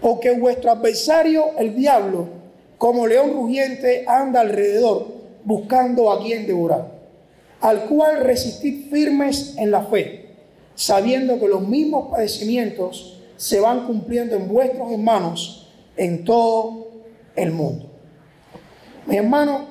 porque 0.00 0.32
vuestro 0.32 0.70
adversario, 0.70 1.56
el 1.58 1.74
diablo, 1.74 2.26
como 2.78 3.06
león 3.06 3.32
rugiente, 3.32 4.04
anda 4.06 4.40
alrededor 4.40 5.06
buscando 5.44 6.10
a 6.10 6.22
quien 6.22 6.46
devorar, 6.46 6.88
al 7.64 7.86
cual 7.86 8.20
resistid 8.20 8.90
firmes 8.90 9.54
en 9.56 9.70
la 9.70 9.84
fe, 9.84 10.26
sabiendo 10.74 11.40
que 11.40 11.48
los 11.48 11.66
mismos 11.66 12.10
padecimientos 12.10 13.22
se 13.38 13.58
van 13.58 13.86
cumpliendo 13.86 14.36
en 14.36 14.48
vuestros 14.48 14.92
hermanos 14.92 15.72
en 15.96 16.26
todo 16.26 16.88
el 17.34 17.52
mundo. 17.52 17.90
Mi 19.06 19.16
hermano, 19.16 19.64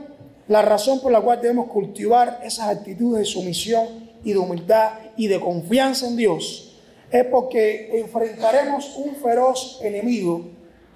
la 0.48 0.64
razón 0.64 1.02
por 1.02 1.12
la 1.12 1.22
cual 1.22 1.40
debemos 1.40 1.68
cultivar 1.70 2.42
esas 2.44 2.70
actitudes 2.70 3.20
de 3.20 3.26
sumisión 3.26 3.86
y 4.24 4.34
de 4.34 4.40
humildad 4.40 4.94
y 5.16 5.28
de 5.28 5.40
confianza 5.40 6.08
en 6.08 6.18
Dios 6.18 6.74
es 7.12 7.26
porque 7.26 8.00
enfrentaremos 8.00 8.98
un 8.98 9.18
feroz 9.18 9.80
enemigo 9.84 10.48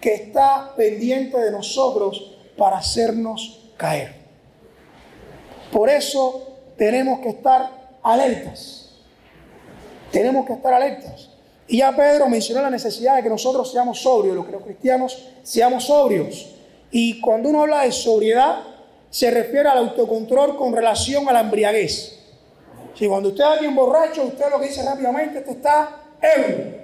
que 0.01 0.15
está 0.15 0.73
pendiente 0.75 1.37
de 1.37 1.51
nosotros 1.51 2.35
para 2.57 2.79
hacernos 2.79 3.69
caer. 3.77 4.15
Por 5.71 5.91
eso 5.91 6.46
tenemos 6.77 7.19
que 7.19 7.29
estar 7.29 7.69
alertas. 8.03 8.89
Tenemos 10.11 10.45
que 10.45 10.53
estar 10.53 10.73
alertas. 10.73 11.29
Y 11.67 11.79
ya 11.79 11.95
Pedro 11.95 12.29
mencionó 12.29 12.61
la 12.61 12.69
necesidad 12.69 13.17
de 13.17 13.23
que 13.23 13.29
nosotros 13.29 13.69
seamos 13.71 14.01
sobrios, 14.01 14.35
los 14.35 14.45
que 14.45 14.55
cristianos 14.57 15.27
seamos 15.43 15.85
sobrios. 15.85 16.55
Y 16.91 17.19
cuando 17.19 17.49
uno 17.49 17.63
habla 17.63 17.81
de 17.81 17.91
sobriedad, 17.91 18.63
se 19.09 19.29
refiere 19.31 19.67
al 19.67 19.79
autocontrol 19.79 20.55
con 20.55 20.73
relación 20.73 21.27
a 21.27 21.33
la 21.33 21.41
embriaguez. 21.41 22.19
Si 22.93 23.07
cuando 23.07 23.29
usted 23.29 23.43
es 23.43 23.49
alguien 23.49 23.75
borracho, 23.75 24.23
usted 24.23 24.45
lo 24.49 24.59
que 24.59 24.67
dice 24.67 24.83
rápidamente, 24.83 25.39
este 25.39 25.51
está 25.51 26.03
ebrio. 26.21 26.77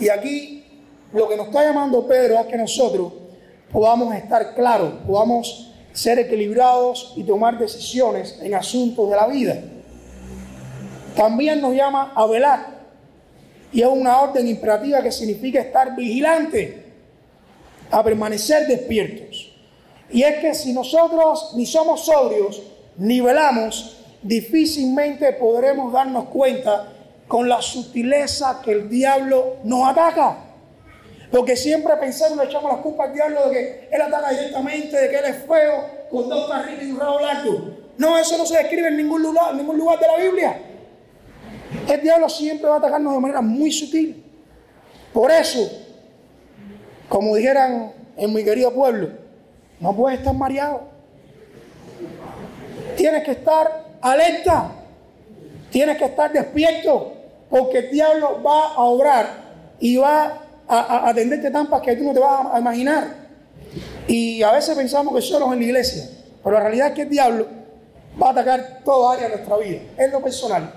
Y 0.00 0.08
aquí 0.08 0.64
lo 1.12 1.28
que 1.28 1.36
nos 1.36 1.46
está 1.46 1.64
llamando 1.64 2.06
Pedro 2.06 2.38
es 2.40 2.46
que 2.46 2.56
nosotros 2.56 3.12
podamos 3.72 4.14
estar 4.14 4.54
claros, 4.54 4.92
podamos 5.06 5.73
ser 5.94 6.18
equilibrados 6.18 7.14
y 7.16 7.22
tomar 7.22 7.56
decisiones 7.56 8.38
en 8.42 8.54
asuntos 8.54 9.08
de 9.08 9.16
la 9.16 9.26
vida. 9.28 9.62
También 11.16 11.60
nos 11.60 11.72
llama 11.74 12.12
a 12.14 12.26
velar. 12.26 12.74
Y 13.72 13.80
es 13.80 13.86
una 13.86 14.20
orden 14.20 14.46
imperativa 14.46 15.02
que 15.02 15.10
significa 15.10 15.60
estar 15.60 15.96
vigilante, 15.96 16.84
a 17.90 18.02
permanecer 18.02 18.66
despiertos. 18.66 19.52
Y 20.10 20.22
es 20.22 20.36
que 20.38 20.54
si 20.54 20.72
nosotros 20.72 21.52
ni 21.54 21.64
somos 21.64 22.04
sobrios, 22.04 22.62
ni 22.96 23.20
velamos, 23.20 23.96
difícilmente 24.22 25.32
podremos 25.32 25.92
darnos 25.92 26.26
cuenta 26.26 26.92
con 27.28 27.48
la 27.48 27.62
sutileza 27.62 28.60
que 28.64 28.72
el 28.72 28.88
diablo 28.88 29.56
nos 29.64 29.88
ataca. 29.88 30.43
Porque 31.34 31.56
siempre 31.56 31.92
pensamos, 31.96 32.38
le 32.38 32.44
echamos 32.44 32.70
la 32.70 32.80
culpa 32.80 33.06
al 33.06 33.12
diablo 33.12 33.48
de 33.48 33.50
que 33.50 33.88
él 33.90 34.00
ataca 34.00 34.30
directamente, 34.30 34.96
de 34.96 35.10
que 35.10 35.16
él 35.16 35.24
es 35.24 35.36
feo, 35.38 35.84
con 36.08 36.28
dos 36.28 36.48
carriles 36.48 36.86
y 36.86 36.92
un 36.92 37.00
rabo 37.00 37.18
largo. 37.18 37.70
No, 37.98 38.16
eso 38.16 38.38
no 38.38 38.46
se 38.46 38.56
describe 38.56 38.86
en 38.86 38.98
ningún 38.98 39.20
lugar, 39.20 39.52
ningún 39.52 39.76
lugar 39.76 39.98
de 39.98 40.06
la 40.06 40.16
Biblia. 40.16 40.60
El 41.88 42.00
diablo 42.02 42.28
siempre 42.28 42.68
va 42.68 42.76
a 42.76 42.78
atacarnos 42.78 43.14
de 43.14 43.18
manera 43.18 43.40
muy 43.40 43.72
sutil. 43.72 44.24
Por 45.12 45.28
eso, 45.32 45.68
como 47.08 47.34
dijeran 47.34 47.92
en 48.16 48.32
mi 48.32 48.44
querido 48.44 48.72
pueblo, 48.72 49.08
no 49.80 49.92
puedes 49.96 50.20
estar 50.20 50.34
mareado. 50.34 50.82
Tienes 52.96 53.24
que 53.24 53.32
estar 53.32 53.86
alerta. 54.00 54.70
Tienes 55.72 55.98
que 55.98 56.04
estar 56.04 56.32
despierto. 56.32 57.12
Porque 57.50 57.78
el 57.78 57.90
diablo 57.90 58.40
va 58.40 58.68
a 58.74 58.82
obrar 58.82 59.26
y 59.80 59.96
va 59.96 60.43
a, 60.68 61.08
a, 61.08 61.14
tenderte 61.14 61.50
tampas 61.50 61.82
que 61.82 61.96
tú 61.96 62.04
no 62.04 62.12
te 62.12 62.20
vas 62.20 62.46
a 62.52 62.58
imaginar. 62.58 63.24
Y 64.06 64.42
a 64.42 64.52
veces 64.52 64.76
pensamos 64.76 65.14
que 65.14 65.22
solo 65.22 65.52
en 65.52 65.58
la 65.58 65.64
iglesia. 65.64 66.08
Pero 66.42 66.56
la 66.56 66.62
realidad 66.62 66.88
es 66.88 66.94
que 66.94 67.02
el 67.02 67.10
diablo 67.10 67.46
va 68.20 68.28
a 68.28 68.30
atacar 68.30 68.80
toda 68.84 69.14
área 69.14 69.28
de 69.28 69.36
nuestra 69.36 69.56
vida. 69.56 69.80
En 69.96 70.10
lo 70.10 70.22
personal, 70.22 70.72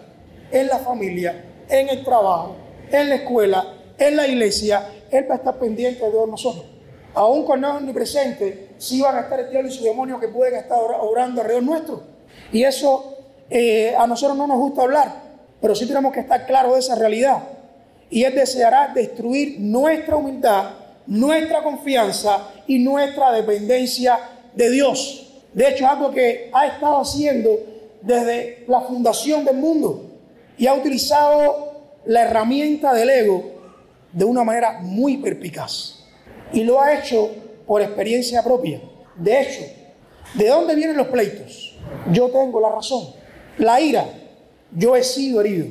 en 0.52 0.68
la 0.68 0.80
familia, 0.80 1.46
en 1.70 1.90
el 1.90 2.04
trabajo, 2.04 2.56
en 2.92 3.10
la 3.10 3.16
escuela, 3.16 3.74
en 3.98 4.16
la 4.16 4.28
iglesia. 4.28 4.90
Él 5.12 5.26
va 5.30 5.36
a 5.36 5.38
estar 5.38 5.58
pendiente 5.58 6.04
de 6.04 6.12
todos 6.12 6.30
nosotros. 6.30 6.66
Aún 7.14 7.46
cuando 7.46 7.80
no 7.80 7.88
es 7.88 7.94
presente, 7.94 8.70
sí 8.78 9.02
van 9.02 9.16
a 9.16 9.22
estar 9.22 9.40
el 9.40 9.50
diablo 9.50 9.70
y 9.70 9.74
su 9.74 9.84
demonio 9.84 10.20
que 10.20 10.28
pueden 10.28 10.56
estar 10.56 10.78
obrando 10.78 11.42
alrededor 11.42 11.64
nuestro. 11.64 12.04
Y 12.52 12.64
eso 12.64 13.18
eh, 13.50 13.96
a 13.98 14.06
nosotros 14.06 14.38
no 14.38 14.46
nos 14.46 14.58
gusta 14.58 14.84
hablar, 14.84 15.22
pero 15.60 15.74
sí 15.74 15.88
tenemos 15.88 16.14
que 16.14 16.20
estar 16.20 16.46
claros 16.46 16.74
de 16.74 16.80
esa 16.80 16.96
realidad. 16.96 17.42
Y 18.10 18.24
Él 18.24 18.36
deseará 18.36 18.92
destruir 18.94 19.60
nuestra 19.60 20.16
humildad, 20.16 20.72
nuestra 21.06 21.62
confianza 21.62 22.50
y 22.68 22.80
nuestra 22.80 23.32
dependencia 23.32 24.20
de 24.56 24.70
Dios. 24.70 25.28
De 25.54 25.68
hecho, 25.68 25.86
es 25.86 25.92
algo 25.92 26.12
que 26.12 26.50
ha 26.54 26.68
estado 26.68 27.02
haciendo 27.02 27.60
desde 28.02 28.64
la 28.68 28.82
fundación 28.82 29.44
del 29.44 29.58
mundo 29.58 30.12
y 30.58 30.68
ha 30.68 30.74
utilizado 30.74 31.68
la 32.06 32.24
herramienta 32.24 32.94
del 32.94 33.10
ego 33.10 33.52
de 34.12 34.26
una 34.26 34.44
manera 34.44 34.80
muy 34.82 35.18
perpicaz. 35.18 36.06
Y 36.54 36.64
lo 36.64 36.82
ha 36.82 36.98
hecho 36.98 37.30
por 37.66 37.82
experiencia 37.82 38.44
propia. 38.44 38.82
De 39.16 39.42
hecho, 39.42 39.62
¿de 40.34 40.48
dónde 40.48 40.76
vienen 40.76 40.98
los 40.98 41.08
pleitos? 41.08 41.76
Yo 42.12 42.30
tengo 42.30 42.62
la 42.62 42.70
razón. 42.70 43.14
La 43.58 43.82
ira, 43.82 44.06
yo 44.72 44.96
he 44.96 45.04
sido 45.04 45.42
herido. 45.42 45.68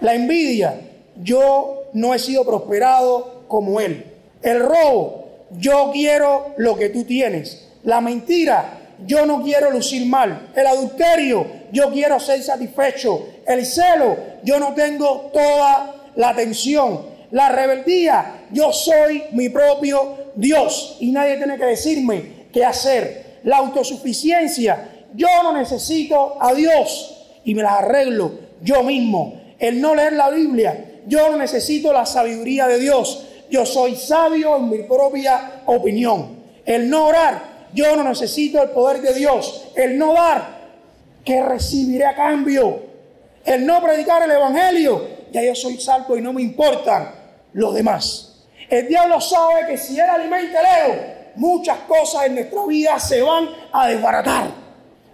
La 0.00 0.14
envidia, 0.14 0.80
yo 1.22 1.84
no 1.92 2.14
he 2.14 2.18
sido 2.18 2.44
prosperado 2.44 3.44
como 3.48 3.80
él. 3.80 4.04
El 4.42 4.60
robo, 4.60 5.26
yo 5.58 5.90
quiero 5.92 6.54
lo 6.56 6.76
que 6.76 6.88
tú 6.88 7.04
tienes. 7.04 7.68
La 7.84 8.00
mentira, 8.00 8.94
yo 9.06 9.26
no 9.26 9.42
quiero 9.42 9.70
lucir 9.70 10.06
mal. 10.06 10.50
El 10.54 10.66
adulterio, 10.66 11.46
yo 11.72 11.90
quiero 11.90 12.18
ser 12.20 12.42
satisfecho. 12.42 13.26
El 13.46 13.64
celo, 13.64 14.16
yo 14.42 14.58
no 14.58 14.74
tengo 14.74 15.30
toda 15.32 16.10
la 16.16 16.30
atención. 16.30 17.14
La 17.30 17.48
rebeldía, 17.48 18.46
yo 18.52 18.72
soy 18.72 19.24
mi 19.32 19.48
propio 19.48 20.26
Dios 20.36 20.96
y 21.00 21.12
nadie 21.12 21.36
tiene 21.36 21.56
que 21.56 21.64
decirme 21.64 22.46
qué 22.52 22.64
hacer. 22.64 23.40
La 23.44 23.58
autosuficiencia, 23.58 25.06
yo 25.14 25.28
no 25.42 25.52
necesito 25.52 26.36
a 26.40 26.52
Dios 26.54 27.40
y 27.44 27.54
me 27.54 27.62
las 27.62 27.80
arreglo 27.80 28.46
yo 28.62 28.82
mismo. 28.82 29.40
El 29.58 29.80
no 29.80 29.94
leer 29.94 30.12
la 30.14 30.30
Biblia, 30.30 30.95
yo 31.06 31.30
no 31.30 31.36
necesito 31.36 31.92
la 31.92 32.04
sabiduría 32.04 32.66
de 32.66 32.78
Dios. 32.78 33.26
Yo 33.48 33.64
soy 33.64 33.94
sabio 33.96 34.56
en 34.56 34.68
mi 34.68 34.78
propia 34.78 35.62
opinión. 35.66 36.36
El 36.64 36.90
no 36.90 37.06
orar, 37.06 37.68
yo 37.72 37.94
no 37.94 38.02
necesito 38.02 38.60
el 38.60 38.70
poder 38.70 39.00
de 39.00 39.14
Dios. 39.14 39.68
El 39.76 39.96
no 39.96 40.14
dar, 40.14 40.68
¿qué 41.24 41.42
recibiré 41.42 42.06
a 42.06 42.16
cambio? 42.16 42.82
El 43.44 43.64
no 43.64 43.80
predicar 43.80 44.22
el 44.24 44.32
Evangelio, 44.32 45.06
ya 45.30 45.42
yo 45.42 45.54
soy 45.54 45.80
salvo 45.80 46.16
y 46.16 46.20
no 46.20 46.32
me 46.32 46.42
importan 46.42 47.14
los 47.52 47.72
demás. 47.72 48.44
El 48.68 48.88
diablo 48.88 49.20
sabe 49.20 49.66
que 49.68 49.78
si 49.78 50.00
él 50.00 50.10
alimenta 50.10 50.60
el 50.60 50.66
ego, 50.90 51.02
muchas 51.36 51.78
cosas 51.86 52.26
en 52.26 52.34
nuestra 52.34 52.66
vida 52.66 52.98
se 52.98 53.22
van 53.22 53.48
a 53.72 53.86
desbaratar. 53.86 54.50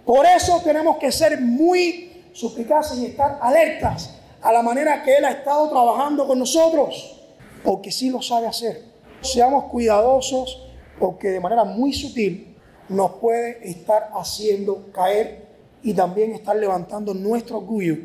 Por 0.03 0.25
eso 0.25 0.59
tenemos 0.63 0.97
que 0.97 1.11
ser 1.11 1.39
muy 1.39 2.23
suplicaces 2.33 2.97
y 2.97 3.05
estar 3.05 3.37
alertas 3.39 4.09
a 4.43 4.51
la 4.51 4.61
manera 4.61 5.01
que 5.03 5.17
Él 5.17 5.25
ha 5.25 5.31
estado 5.31 5.69
trabajando 5.69 6.27
con 6.27 6.37
nosotros, 6.37 7.21
porque 7.63 7.91
sí 7.91 8.09
lo 8.09 8.21
sabe 8.21 8.45
hacer. 8.45 8.83
Seamos 9.21 9.65
cuidadosos 9.65 10.67
porque 10.99 11.29
de 11.29 11.39
manera 11.39 11.63
muy 11.63 11.93
sutil 11.93 12.55
nos 12.89 13.13
puede 13.13 13.67
estar 13.67 14.11
haciendo 14.13 14.91
caer 14.91 15.47
y 15.81 15.93
también 15.93 16.33
estar 16.33 16.55
levantando 16.57 17.13
nuestro 17.13 17.57
orgullo, 17.57 17.95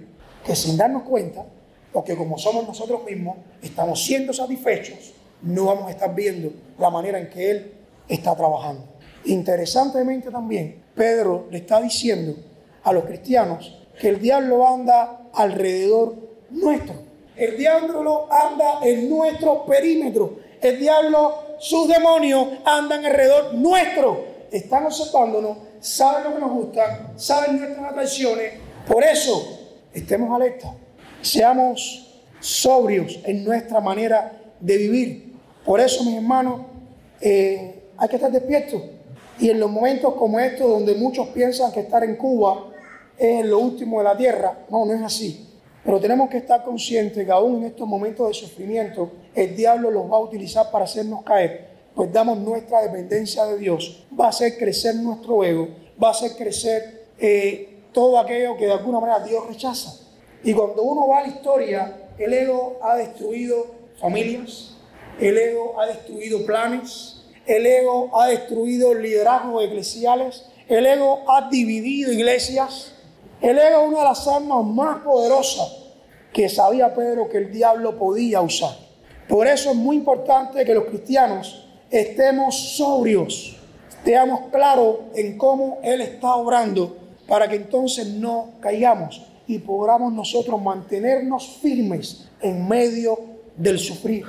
que 0.46 0.54
sin 0.54 0.76
darnos 0.76 1.02
cuenta, 1.02 1.44
porque 1.92 2.16
como 2.16 2.38
somos 2.38 2.66
nosotros 2.66 3.04
mismos, 3.04 3.36
estamos 3.60 4.04
siendo 4.04 4.32
satisfechos, 4.32 5.12
no 5.42 5.66
vamos 5.66 5.88
a 5.88 5.90
estar 5.90 6.14
viendo 6.14 6.52
la 6.78 6.90
manera 6.90 7.18
en 7.18 7.28
que 7.30 7.50
Él 7.50 7.72
está 8.08 8.36
trabajando. 8.36 8.84
Interesantemente 9.24 10.30
también, 10.30 10.82
Pedro 10.94 11.48
le 11.50 11.58
está 11.58 11.80
diciendo 11.80 12.36
a 12.84 12.92
los 12.92 13.04
cristianos 13.04 13.76
que 14.00 14.08
el 14.08 14.20
diablo 14.20 14.66
anda 14.66 15.22
alrededor 15.34 16.27
nuestro. 16.50 16.94
El 17.36 17.56
diablo 17.56 18.26
anda 18.30 18.80
en 18.82 19.08
nuestro 19.08 19.64
perímetro. 19.64 20.38
El 20.60 20.78
diablo, 20.80 21.34
sus 21.60 21.88
demonios 21.88 22.48
andan 22.64 23.04
alrededor 23.04 23.54
nuestro. 23.54 24.24
Están 24.50 24.86
observándonos, 24.86 25.58
saben 25.80 26.24
lo 26.24 26.34
que 26.34 26.40
nos 26.40 26.50
gusta, 26.50 27.12
saben 27.16 27.58
nuestras 27.58 27.92
atracciones. 27.92 28.54
Por 28.86 29.04
eso, 29.04 29.58
estemos 29.92 30.34
alertas. 30.34 30.72
Seamos 31.22 32.22
sobrios 32.40 33.20
en 33.24 33.44
nuestra 33.44 33.80
manera 33.80 34.32
de 34.58 34.76
vivir. 34.76 35.34
Por 35.64 35.80
eso, 35.80 36.02
mis 36.04 36.16
hermanos, 36.16 36.62
eh, 37.20 37.82
hay 37.96 38.08
que 38.08 38.16
estar 38.16 38.32
despiertos. 38.32 38.82
Y 39.38 39.50
en 39.50 39.60
los 39.60 39.70
momentos 39.70 40.14
como 40.14 40.40
estos, 40.40 40.68
donde 40.68 40.94
muchos 40.94 41.28
piensan 41.28 41.70
que 41.70 41.80
estar 41.80 42.02
en 42.02 42.16
Cuba 42.16 42.70
es 43.16 43.44
lo 43.44 43.58
último 43.58 43.98
de 43.98 44.04
la 44.04 44.16
tierra, 44.16 44.58
no, 44.70 44.84
no 44.84 44.94
es 44.94 45.02
así. 45.02 45.47
Pero 45.84 46.00
tenemos 46.00 46.28
que 46.28 46.38
estar 46.38 46.64
conscientes 46.64 47.24
que 47.24 47.32
aún 47.32 47.58
en 47.58 47.64
estos 47.64 47.86
momentos 47.86 48.28
de 48.28 48.34
sufrimiento, 48.34 49.10
el 49.34 49.56
diablo 49.56 49.90
los 49.90 50.10
va 50.10 50.16
a 50.16 50.20
utilizar 50.20 50.70
para 50.70 50.84
hacernos 50.84 51.22
caer, 51.22 51.68
pues 51.94 52.12
damos 52.12 52.38
nuestra 52.38 52.82
dependencia 52.82 53.44
de 53.46 53.58
Dios, 53.58 54.04
va 54.18 54.26
a 54.26 54.28
hacer 54.28 54.56
crecer 54.58 54.94
nuestro 54.96 55.42
ego, 55.42 55.68
va 56.02 56.08
a 56.08 56.10
hacer 56.12 56.32
crecer 56.36 57.08
eh, 57.18 57.78
todo 57.92 58.18
aquello 58.18 58.56
que 58.56 58.66
de 58.66 58.72
alguna 58.72 59.00
manera 59.00 59.20
Dios 59.20 59.46
rechaza. 59.46 59.94
Y 60.44 60.52
cuando 60.52 60.82
uno 60.82 61.08
va 61.08 61.18
a 61.18 61.22
la 61.22 61.28
historia, 61.28 62.10
el 62.18 62.32
ego 62.32 62.78
ha 62.82 62.96
destruido 62.96 63.66
familias, 64.00 64.76
el 65.20 65.36
ego 65.36 65.80
ha 65.80 65.86
destruido 65.86 66.44
planes, 66.46 67.24
el 67.46 67.66
ego 67.66 68.10
ha 68.20 68.28
destruido 68.28 68.94
liderazgos 68.94 69.64
eclesiales, 69.64 70.44
el 70.68 70.86
ego 70.86 71.24
ha 71.28 71.48
dividido 71.48 72.12
iglesias, 72.12 72.92
ego 73.40 73.82
es 73.82 73.88
una 73.88 73.98
de 73.98 74.04
las 74.04 74.26
armas 74.26 74.64
más 74.64 74.98
poderosas 74.98 75.84
que 76.32 76.48
sabía 76.48 76.94
Pedro 76.94 77.28
que 77.28 77.38
el 77.38 77.52
diablo 77.52 77.96
podía 77.98 78.40
usar. 78.40 78.76
Por 79.28 79.46
eso 79.46 79.70
es 79.70 79.76
muy 79.76 79.96
importante 79.96 80.64
que 80.64 80.74
los 80.74 80.84
cristianos 80.84 81.66
estemos 81.90 82.76
sobrios, 82.76 83.56
estemos 83.88 84.40
claros 84.50 84.96
en 85.14 85.36
cómo 85.36 85.78
Él 85.82 86.00
está 86.00 86.34
obrando 86.34 86.96
para 87.26 87.48
que 87.48 87.56
entonces 87.56 88.06
no 88.06 88.52
caigamos 88.60 89.22
y 89.46 89.58
podamos 89.58 90.12
nosotros 90.12 90.60
mantenernos 90.60 91.58
firmes 91.60 92.28
en 92.40 92.66
medio 92.68 93.18
del 93.56 93.78
sufrir. 93.78 94.24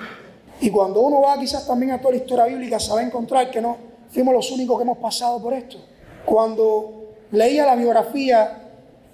Y 0.61 0.69
cuando 0.69 1.01
uno 1.01 1.21
va 1.21 1.39
quizás 1.39 1.65
también 1.65 1.91
a 1.91 1.99
toda 1.99 2.11
la 2.11 2.17
historia 2.17 2.45
bíblica, 2.45 2.79
se 2.79 2.91
va 2.91 2.99
a 2.99 3.03
encontrar 3.03 3.49
que 3.49 3.61
no 3.61 3.77
fuimos 4.09 4.33
los 4.33 4.51
únicos 4.51 4.77
que 4.77 4.83
hemos 4.83 4.97
pasado 4.97 5.41
por 5.41 5.53
esto. 5.53 5.77
Cuando 6.25 7.13
leía 7.31 7.65
la 7.65 7.75
biografía 7.75 8.68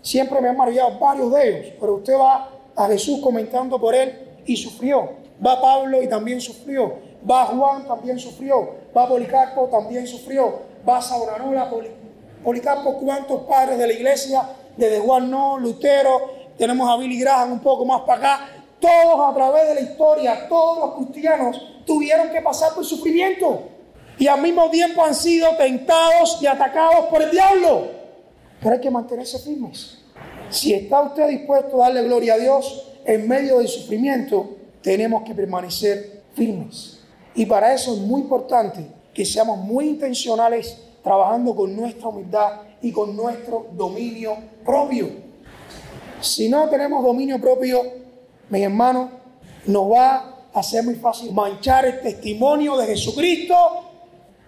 Siempre 0.06 0.40
me 0.40 0.50
han 0.50 0.56
maravillado 0.56 1.00
varios 1.00 1.32
de 1.32 1.50
ellos, 1.50 1.74
pero 1.80 1.96
usted 1.96 2.14
va 2.14 2.52
a 2.76 2.88
Jesús 2.90 3.20
comentando 3.24 3.80
por 3.80 3.96
él 3.96 4.14
y 4.46 4.56
sufrió. 4.56 5.14
Va 5.44 5.60
Pablo 5.60 6.00
y 6.04 6.08
también 6.08 6.40
sufrió. 6.40 6.94
Va 7.28 7.48
Juan, 7.48 7.88
también 7.88 8.20
sufrió. 8.20 8.70
Va 8.96 9.08
Policarpo, 9.08 9.66
también 9.66 10.06
sufrió. 10.06 10.60
Va 10.88 11.02
Sauranola, 11.02 11.72
Policarpo, 12.44 13.00
cuántos 13.00 13.42
padres 13.46 13.80
de 13.80 13.88
la 13.88 13.94
iglesia, 13.94 14.44
desde 14.78 15.00
Juan 15.00 15.32
no, 15.32 15.58
Lutero, 15.58 16.30
tenemos 16.56 16.88
a 16.88 16.98
Billy 16.98 17.20
Graham 17.20 17.54
un 17.54 17.60
poco 17.62 17.84
más 17.84 18.02
para 18.02 18.20
acá. 18.20 18.50
Todos 18.80 19.28
a 19.28 19.34
través 19.34 19.70
de 19.70 19.74
la 19.74 19.82
historia, 19.82 20.48
todos 20.48 20.78
los 20.78 20.96
cristianos 20.98 21.60
tuvieron 21.84 22.30
que 22.30 22.44
pasar 22.44 22.76
por 22.76 22.86
sufrimiento. 22.86 23.64
Y 24.20 24.28
al 24.28 24.40
mismo 24.40 24.70
tiempo 24.70 25.04
han 25.04 25.16
sido 25.16 25.58
tentados 25.58 26.38
y 26.44 26.46
atacados 26.46 27.08
por 27.08 27.24
el 27.24 27.32
diablo. 27.32 28.05
Pero 28.62 28.76
hay 28.76 28.82
que 28.82 28.92
mantenerse 28.92 29.40
firmes. 29.40 30.00
Si 30.50 30.74
está 30.74 31.02
usted 31.02 31.28
dispuesto 31.28 31.78
a 31.84 31.88
darle 31.88 32.04
gloria 32.04 32.36
a 32.36 32.38
Dios 32.38 32.92
en 33.06 33.28
medio 33.28 33.60
del 33.60 33.68
sufrimiento, 33.68 34.56
tenemos 34.82 35.24
que 35.24 35.34
permanecer 35.34 36.24
firmes. 36.34 37.00
Y 37.34 37.46
para 37.46 37.74
eso 37.74 37.94
es 37.94 38.00
muy 38.00 38.22
importante 38.22 38.86
que 39.14 39.26
seamos 39.26 39.58
muy 39.60 39.88
intencionales 39.88 40.78
trabajando 41.04 41.56
con 41.56 41.76
nuestra 41.76 42.08
humildad 42.08 42.62
y 42.82 42.92
con 42.92 43.16
nuestro 43.16 43.68
dominio 43.74 44.36
propio. 44.64 45.10
Si 46.22 46.50
no 46.50 46.70
tenemos 46.70 47.04
dominio 47.04 47.40
propio, 47.40 47.82
mis 48.50 48.62
hermanos, 48.62 49.10
nos 49.66 49.92
va 49.92 50.48
a 50.54 50.64
ser 50.64 50.84
muy 50.84 50.96
fácil 50.96 51.34
manchar 51.34 51.86
el 51.86 52.02
testimonio 52.02 52.78
de 52.78 52.88
Jesucristo 52.88 53.56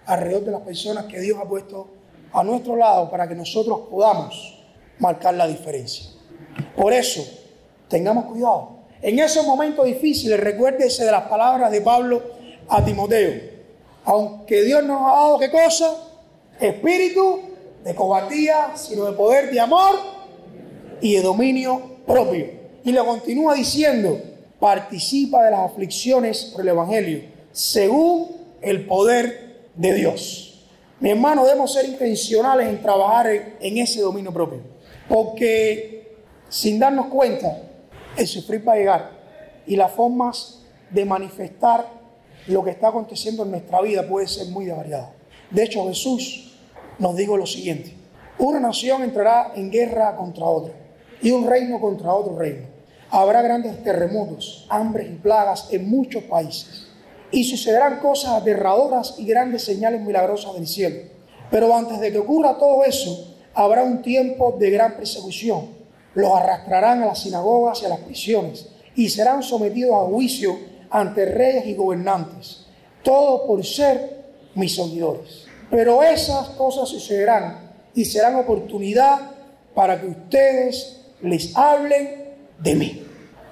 alrededor 0.06 0.44
de 0.44 0.50
las 0.52 0.62
personas 0.62 1.04
que 1.04 1.20
Dios 1.20 1.38
ha 1.40 1.46
puesto 1.46 1.97
a 2.32 2.42
nuestro 2.44 2.76
lado 2.76 3.10
para 3.10 3.28
que 3.28 3.34
nosotros 3.34 3.80
podamos 3.90 4.58
marcar 4.98 5.34
la 5.34 5.46
diferencia. 5.46 6.06
Por 6.76 6.92
eso, 6.92 7.22
tengamos 7.88 8.26
cuidado. 8.26 8.78
En 9.00 9.18
esos 9.18 9.46
momentos 9.46 9.86
difíciles, 9.86 10.38
recuérdese 10.40 11.04
de 11.04 11.12
las 11.12 11.24
palabras 11.24 11.70
de 11.70 11.80
Pablo 11.80 12.22
a 12.68 12.84
Timoteo. 12.84 13.40
Aunque 14.04 14.62
Dios 14.62 14.82
nos 14.84 15.00
ha 15.02 15.14
dado 15.14 15.38
qué 15.38 15.50
cosa? 15.50 15.94
Espíritu 16.60 17.40
de 17.84 17.94
cobardía, 17.94 18.72
sino 18.74 19.04
de 19.04 19.12
poder, 19.12 19.50
de 19.50 19.60
amor 19.60 19.96
y 21.00 21.14
de 21.14 21.22
dominio 21.22 21.80
propio. 22.06 22.46
Y 22.84 22.92
le 22.92 23.04
continúa 23.04 23.54
diciendo, 23.54 24.20
participa 24.58 25.44
de 25.44 25.52
las 25.52 25.60
aflicciones 25.60 26.46
por 26.52 26.62
el 26.62 26.68
Evangelio, 26.68 27.22
según 27.52 28.36
el 28.60 28.86
poder 28.86 29.68
de 29.74 29.94
Dios. 29.94 30.47
Mi 31.00 31.10
hermano, 31.10 31.44
debemos 31.44 31.72
ser 31.72 31.84
intencionales 31.84 32.68
en 32.68 32.82
trabajar 32.82 33.28
en, 33.28 33.78
ese 33.78 34.00
dominio 34.00 34.32
propio. 34.32 34.60
Porque 35.08 36.16
sin 36.48 36.78
darnos 36.78 37.06
cuenta, 37.06 37.62
el 38.16 38.26
sufrir 38.26 38.66
va 38.66 38.72
a 38.72 38.76
llegar. 38.76 39.10
Y 39.66 39.76
las 39.76 39.92
formas 39.92 40.60
de 40.90 41.04
manifestar 41.04 41.86
lo 42.48 42.64
que 42.64 42.70
está 42.70 42.88
aconteciendo 42.88 43.44
en 43.44 43.52
nuestra 43.52 43.80
vida 43.80 44.08
puede 44.08 44.26
ser 44.26 44.48
muy 44.48 44.66
variada. 44.66 45.12
De 45.50 45.62
hecho, 45.62 45.86
Jesús 45.86 46.56
nos 46.98 47.16
dijo 47.16 47.36
lo 47.36 47.46
siguiente. 47.46 47.94
Una 48.38 48.58
nación 48.58 49.02
entrará 49.02 49.52
en 49.54 49.70
guerra 49.70 50.16
contra 50.16 50.46
otra 50.46 50.72
y 51.22 51.30
un 51.30 51.46
reino 51.46 51.80
contra 51.80 52.12
otro 52.12 52.36
reino. 52.36 52.66
Habrá 53.10 53.40
grandes 53.42 53.82
terremotos, 53.84 54.66
hambres 54.68 55.08
y 55.08 55.14
plagas 55.14 55.68
en 55.70 55.88
muchos 55.88 56.24
países 56.24 56.87
y 57.30 57.44
sucederán 57.44 58.00
cosas 58.00 58.32
aterradoras 58.32 59.14
y 59.18 59.26
grandes 59.26 59.64
señales 59.64 60.00
milagrosas 60.00 60.54
del 60.54 60.66
cielo. 60.66 61.00
Pero 61.50 61.74
antes 61.74 62.00
de 62.00 62.12
que 62.12 62.18
ocurra 62.18 62.58
todo 62.58 62.84
eso, 62.84 63.34
habrá 63.54 63.82
un 63.82 64.02
tiempo 64.02 64.56
de 64.58 64.70
gran 64.70 64.96
persecución. 64.96 65.68
Los 66.14 66.32
arrastrarán 66.34 67.02
a 67.02 67.06
las 67.06 67.22
sinagogas 67.22 67.82
y 67.82 67.86
a 67.86 67.90
las 67.90 68.00
prisiones 68.00 68.68
y 68.94 69.08
serán 69.08 69.42
sometidos 69.42 69.94
a 69.94 70.06
juicio 70.10 70.58
ante 70.90 71.24
reyes 71.26 71.66
y 71.66 71.74
gobernantes, 71.74 72.66
todo 73.02 73.46
por 73.46 73.64
ser 73.64 74.24
mis 74.54 74.74
seguidores. 74.74 75.46
Pero 75.70 76.02
esas 76.02 76.48
cosas 76.50 76.88
sucederán 76.88 77.70
y 77.94 78.04
serán 78.04 78.36
oportunidad 78.36 79.20
para 79.74 80.00
que 80.00 80.06
ustedes 80.06 81.00
les 81.22 81.54
hablen 81.56 82.34
de 82.58 82.74
mí. 82.74 83.02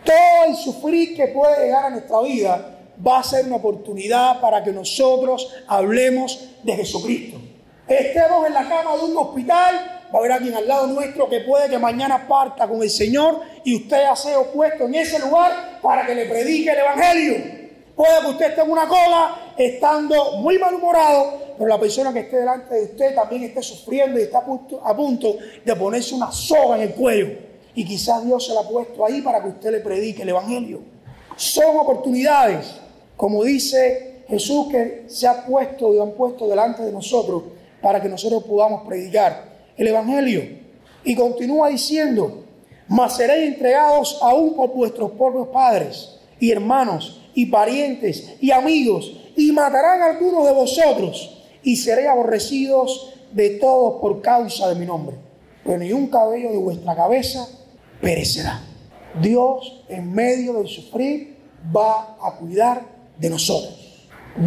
Todo 0.05 0.49
el 0.49 0.57
sufrir 0.57 1.15
que 1.15 1.29
puede 1.29 1.65
llegar 1.65 1.87
a 1.87 1.91
nuestra 1.91 2.21
vida 2.23 2.76
va 3.05 3.19
a 3.21 3.23
ser 3.23 3.47
una 3.47 3.57
oportunidad 3.57 4.41
para 4.41 4.63
que 4.63 4.73
nosotros 4.73 5.53
hablemos 5.67 6.49
de 6.63 6.77
Jesucristo. 6.77 7.39
Estemos 7.89 8.47
en 8.47 8.55
la 8.55 8.69
cama 8.69 8.97
de 8.97 9.05
un 9.05 9.17
hospital, 9.17 10.03
va 10.13 10.15
a 10.15 10.19
haber 10.19 10.33
alguien 10.33 10.55
al 10.55 10.67
lado 10.67 10.87
nuestro 10.89 11.29
que 11.29 11.41
puede 11.41 11.69
que 11.69 11.79
mañana 11.79 12.27
parta 12.27 12.67
con 12.67 12.83
el 12.83 12.91
Señor 12.91 13.41
y 13.65 13.77
usted 13.77 14.05
ha 14.05 14.17
sido 14.17 14.45
puesto 14.53 14.85
en 14.85 14.97
ese 14.97 15.19
lugar 15.21 15.79
para 15.81 16.05
que 16.07 16.15
le 16.15 16.27
predique 16.27 16.71
el 16.71 16.79
Evangelio. 16.79 17.67
Puede 17.95 18.21
que 18.21 18.27
usted 18.27 18.47
esté 18.51 18.61
en 18.61 18.71
una 18.71 18.87
cola 18.87 19.53
estando 19.57 20.33
muy 20.39 20.59
malhumorado, 20.59 21.55
pero 21.57 21.69
la 21.69 21.81
persona 21.81 22.13
que 22.13 22.21
esté 22.21 22.39
delante 22.39 22.75
de 22.75 22.85
usted 22.85 23.15
también 23.15 23.45
esté 23.45 23.63
sufriendo 23.63 24.19
y 24.19 24.25
está 24.25 24.39
a 24.39 24.45
punto, 24.45 24.81
a 24.85 24.95
punto 24.95 25.37
de 25.65 25.77
ponerse 25.77 26.15
una 26.15 26.31
soga 26.31 26.77
en 26.77 26.83
el 26.83 26.95
cuello. 26.95 27.39
Y 27.75 27.85
quizás 27.85 28.25
Dios 28.25 28.47
se 28.47 28.53
la 28.53 28.61
ha 28.61 28.69
puesto 28.69 29.05
ahí 29.05 29.23
para 29.23 29.41
que 29.43 29.49
usted 29.49 29.71
le 29.71 29.81
predique 29.81 30.23
el 30.23 30.29
Evangelio. 30.31 30.81
Son 31.37 31.77
oportunidades, 31.79 32.81
como 33.17 33.45
dice 33.45 34.23
Jesús, 34.29 34.69
que 34.71 35.05
se 35.07 35.27
ha 35.27 35.47
puesto 35.47 35.95
y 35.95 35.99
han 35.99 36.13
puesto 36.13 36.49
delante 36.49 36.83
de 36.83 36.93
nosotros 36.93 37.45
para 37.81 38.01
que 38.03 38.09
nosotros 38.09 38.45
podamos 38.45 38.87
predicar 38.87 39.57
el 39.77 39.89
Evangelio. 39.89 40.43
Y 41.05 41.15
continúa 41.15 41.69
diciendo, 41.69 42.45
mas 42.89 43.17
seréis 43.17 43.55
entregados 43.55 44.19
aún 44.23 44.55
por 44.55 44.71
vuestros 44.71 45.13
propios 45.13 45.49
padres 45.49 46.19
y 46.41 46.51
hermanos 46.51 47.23
y 47.35 47.47
parientes 47.47 48.35
y 48.41 48.51
amigos, 48.51 49.13
y 49.37 49.53
matarán 49.53 50.01
a 50.01 50.07
algunos 50.07 50.47
de 50.47 50.53
vosotros, 50.53 51.45
y 51.63 51.77
seréis 51.77 52.09
aborrecidos 52.09 53.15
de 53.33 53.51
todos 53.51 54.01
por 54.01 54.23
causa 54.23 54.69
de 54.69 54.75
mi 54.75 54.87
nombre. 54.87 55.17
Pero 55.63 55.79
ni 55.79 55.93
un 55.93 56.07
cabello 56.07 56.51
de 56.51 56.59
vuestra 56.59 56.97
cabeza 56.97 57.47
perecerá. 58.01 58.63
Dios 59.21 59.85
en 59.89 60.13
medio 60.13 60.55
del 60.55 60.69
sufrir 60.69 61.37
va 61.75 62.17
a 62.21 62.37
cuidar 62.39 62.96
de 63.19 63.31
nosotros. 63.31 63.75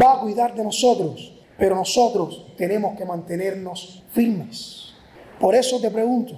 Va 0.01 0.13
a 0.13 0.19
cuidar 0.21 0.55
de 0.55 0.63
nosotros, 0.63 1.33
pero 1.57 1.75
nosotros 1.75 2.45
tenemos 2.57 2.97
que 2.97 3.05
mantenernos 3.05 4.03
firmes. 4.11 4.93
Por 5.39 5.55
eso 5.55 5.79
te 5.79 5.89
pregunto, 5.89 6.33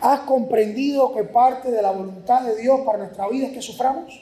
¿has 0.00 0.20
comprendido 0.20 1.14
que 1.14 1.24
parte 1.24 1.70
de 1.70 1.82
la 1.82 1.90
voluntad 1.90 2.42
de 2.42 2.56
Dios 2.56 2.80
para 2.84 2.98
nuestra 2.98 3.28
vida 3.28 3.46
es 3.46 3.52
que 3.52 3.62
suframos? 3.62 4.20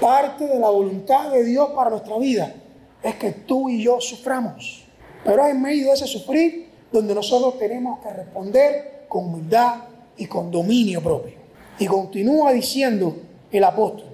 Parte 0.00 0.46
de 0.46 0.58
la 0.58 0.70
voluntad 0.70 1.30
de 1.30 1.44
Dios 1.44 1.70
para 1.70 1.90
nuestra 1.90 2.16
vida 2.18 2.54
es 3.02 3.14
que 3.16 3.32
tú 3.32 3.68
y 3.68 3.82
yo 3.82 4.00
suframos. 4.00 4.84
Pero 5.24 5.46
en 5.46 5.60
medio 5.60 5.88
de 5.88 5.92
ese 5.94 6.06
sufrir 6.06 6.68
donde 6.90 7.14
nosotros 7.14 7.58
tenemos 7.58 8.00
que 8.00 8.10
responder 8.10 9.06
con 9.08 9.26
humildad 9.26 9.76
y 10.16 10.26
con 10.26 10.50
dominio 10.50 11.02
propio. 11.02 11.34
Y 11.78 11.86
continúa 11.86 12.52
diciendo 12.52 13.16
el 13.50 13.64
apóstol, 13.64 14.06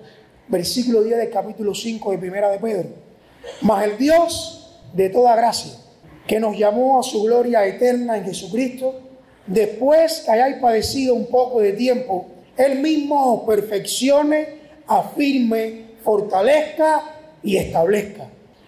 versículo 0.50 1.02
10 1.02 1.16
del 1.16 1.30
capítulo 1.30 1.74
5 1.74 2.10
de 2.10 2.18
Primera 2.18 2.50
de 2.50 2.58
Pedro, 2.58 2.88
mas 3.62 3.84
el 3.84 3.96
Dios 3.96 4.80
de 4.92 5.08
toda 5.08 5.36
gracia, 5.36 5.72
que 6.26 6.40
nos 6.40 6.56
llamó 6.58 7.00
a 7.00 7.02
su 7.02 7.22
gloria 7.22 7.64
eterna 7.66 8.16
en 8.16 8.24
Jesucristo, 8.24 9.00
después 9.46 10.20
que 10.20 10.30
hayáis 10.30 10.56
padecido 10.56 11.14
un 11.14 11.26
poco 11.26 11.60
de 11.60 11.72
tiempo, 11.72 12.26
Él 12.56 12.80
mismo 12.80 13.34
os 13.34 13.46
perfeccione, 13.46 14.60
afirme, 14.86 15.86
fortalezca 16.02 17.02
y 17.42 17.56
establezca. 17.56 18.26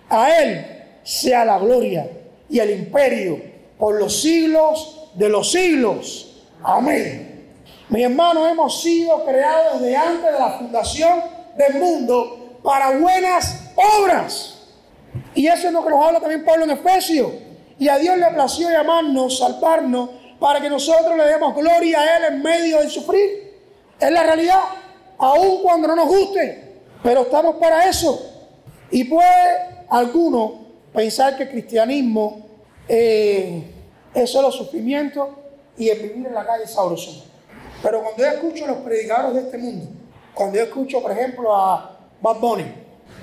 A 0.09 0.43
Él 0.43 0.65
sea 1.03 1.45
la 1.45 1.59
gloria 1.59 2.09
y 2.49 2.59
el 2.59 2.71
imperio 2.71 3.41
por 3.79 3.99
los 3.99 4.21
siglos 4.23 5.11
de 5.15 5.29
los 5.29 5.51
siglos. 5.51 6.43
Amén. 6.63 7.33
Mi 7.89 8.05
hermano, 8.05 8.47
hemos 8.49 8.81
sido 8.81 9.25
creados 9.25 9.81
desde 9.81 9.97
antes 9.97 10.33
de 10.33 10.39
la 10.39 10.59
fundación 10.59 11.42
del 11.57 11.75
mundo 11.75 12.59
para 12.63 12.99
buenas 12.99 13.71
obras. 13.77 14.59
Y 15.35 15.47
eso 15.47 15.69
es 15.69 15.73
lo 15.73 15.83
que 15.85 15.91
nos 15.91 16.05
habla 16.05 16.21
también 16.21 16.45
Pablo 16.45 16.65
en 16.65 16.71
Efesios. 16.71 17.31
Y 17.79 17.89
a 17.89 17.99
Dios 17.99 18.17
le 18.17 18.27
plació 18.29 18.71
llamarnos, 18.71 19.39
salvarnos, 19.39 20.11
para 20.39 20.61
que 20.61 20.69
nosotros 20.69 21.17
le 21.17 21.25
demos 21.25 21.55
gloria 21.55 22.01
a 22.01 22.17
Él 22.17 22.35
en 22.35 22.43
medio 22.43 22.79
del 22.79 22.91
sufrir. 22.91 23.53
Es 23.99 24.11
la 24.11 24.23
realidad, 24.23 24.61
aun 25.19 25.63
cuando 25.63 25.89
no 25.89 25.97
nos 25.97 26.09
guste, 26.09 26.81
pero 27.03 27.23
estamos 27.23 27.57
para 27.57 27.89
eso. 27.89 28.21
Y 28.91 29.05
puede 29.05 29.85
alguno 29.89 30.67
pensar 30.93 31.37
que 31.37 31.45
el 31.45 31.51
cristianismo 31.51 32.47
eh, 32.89 33.63
es 34.15 34.31
solo 34.31 34.51
sufrimiento 34.51 35.39
y 35.79 35.89
el 35.89 36.01
vivir 36.01 36.27
en 36.27 36.35
la 36.35 36.45
calle 36.45 36.67
sabroso. 36.67 37.25
Pero 37.83 38.03
cuando 38.03 38.23
yo 38.23 38.29
escucho 38.29 38.65
a 38.65 38.69
los 38.69 38.79
predicadores 38.79 39.35
de 39.35 39.41
este 39.43 39.59
mundo, 39.59 40.02
cuando 40.35 40.59
yo 40.59 40.65
escucho, 40.65 41.03
por 41.03 41.13
ejemplo, 41.13 41.55
a 41.55 41.99
Bad 42.21 42.37
Bunny, 42.37 42.65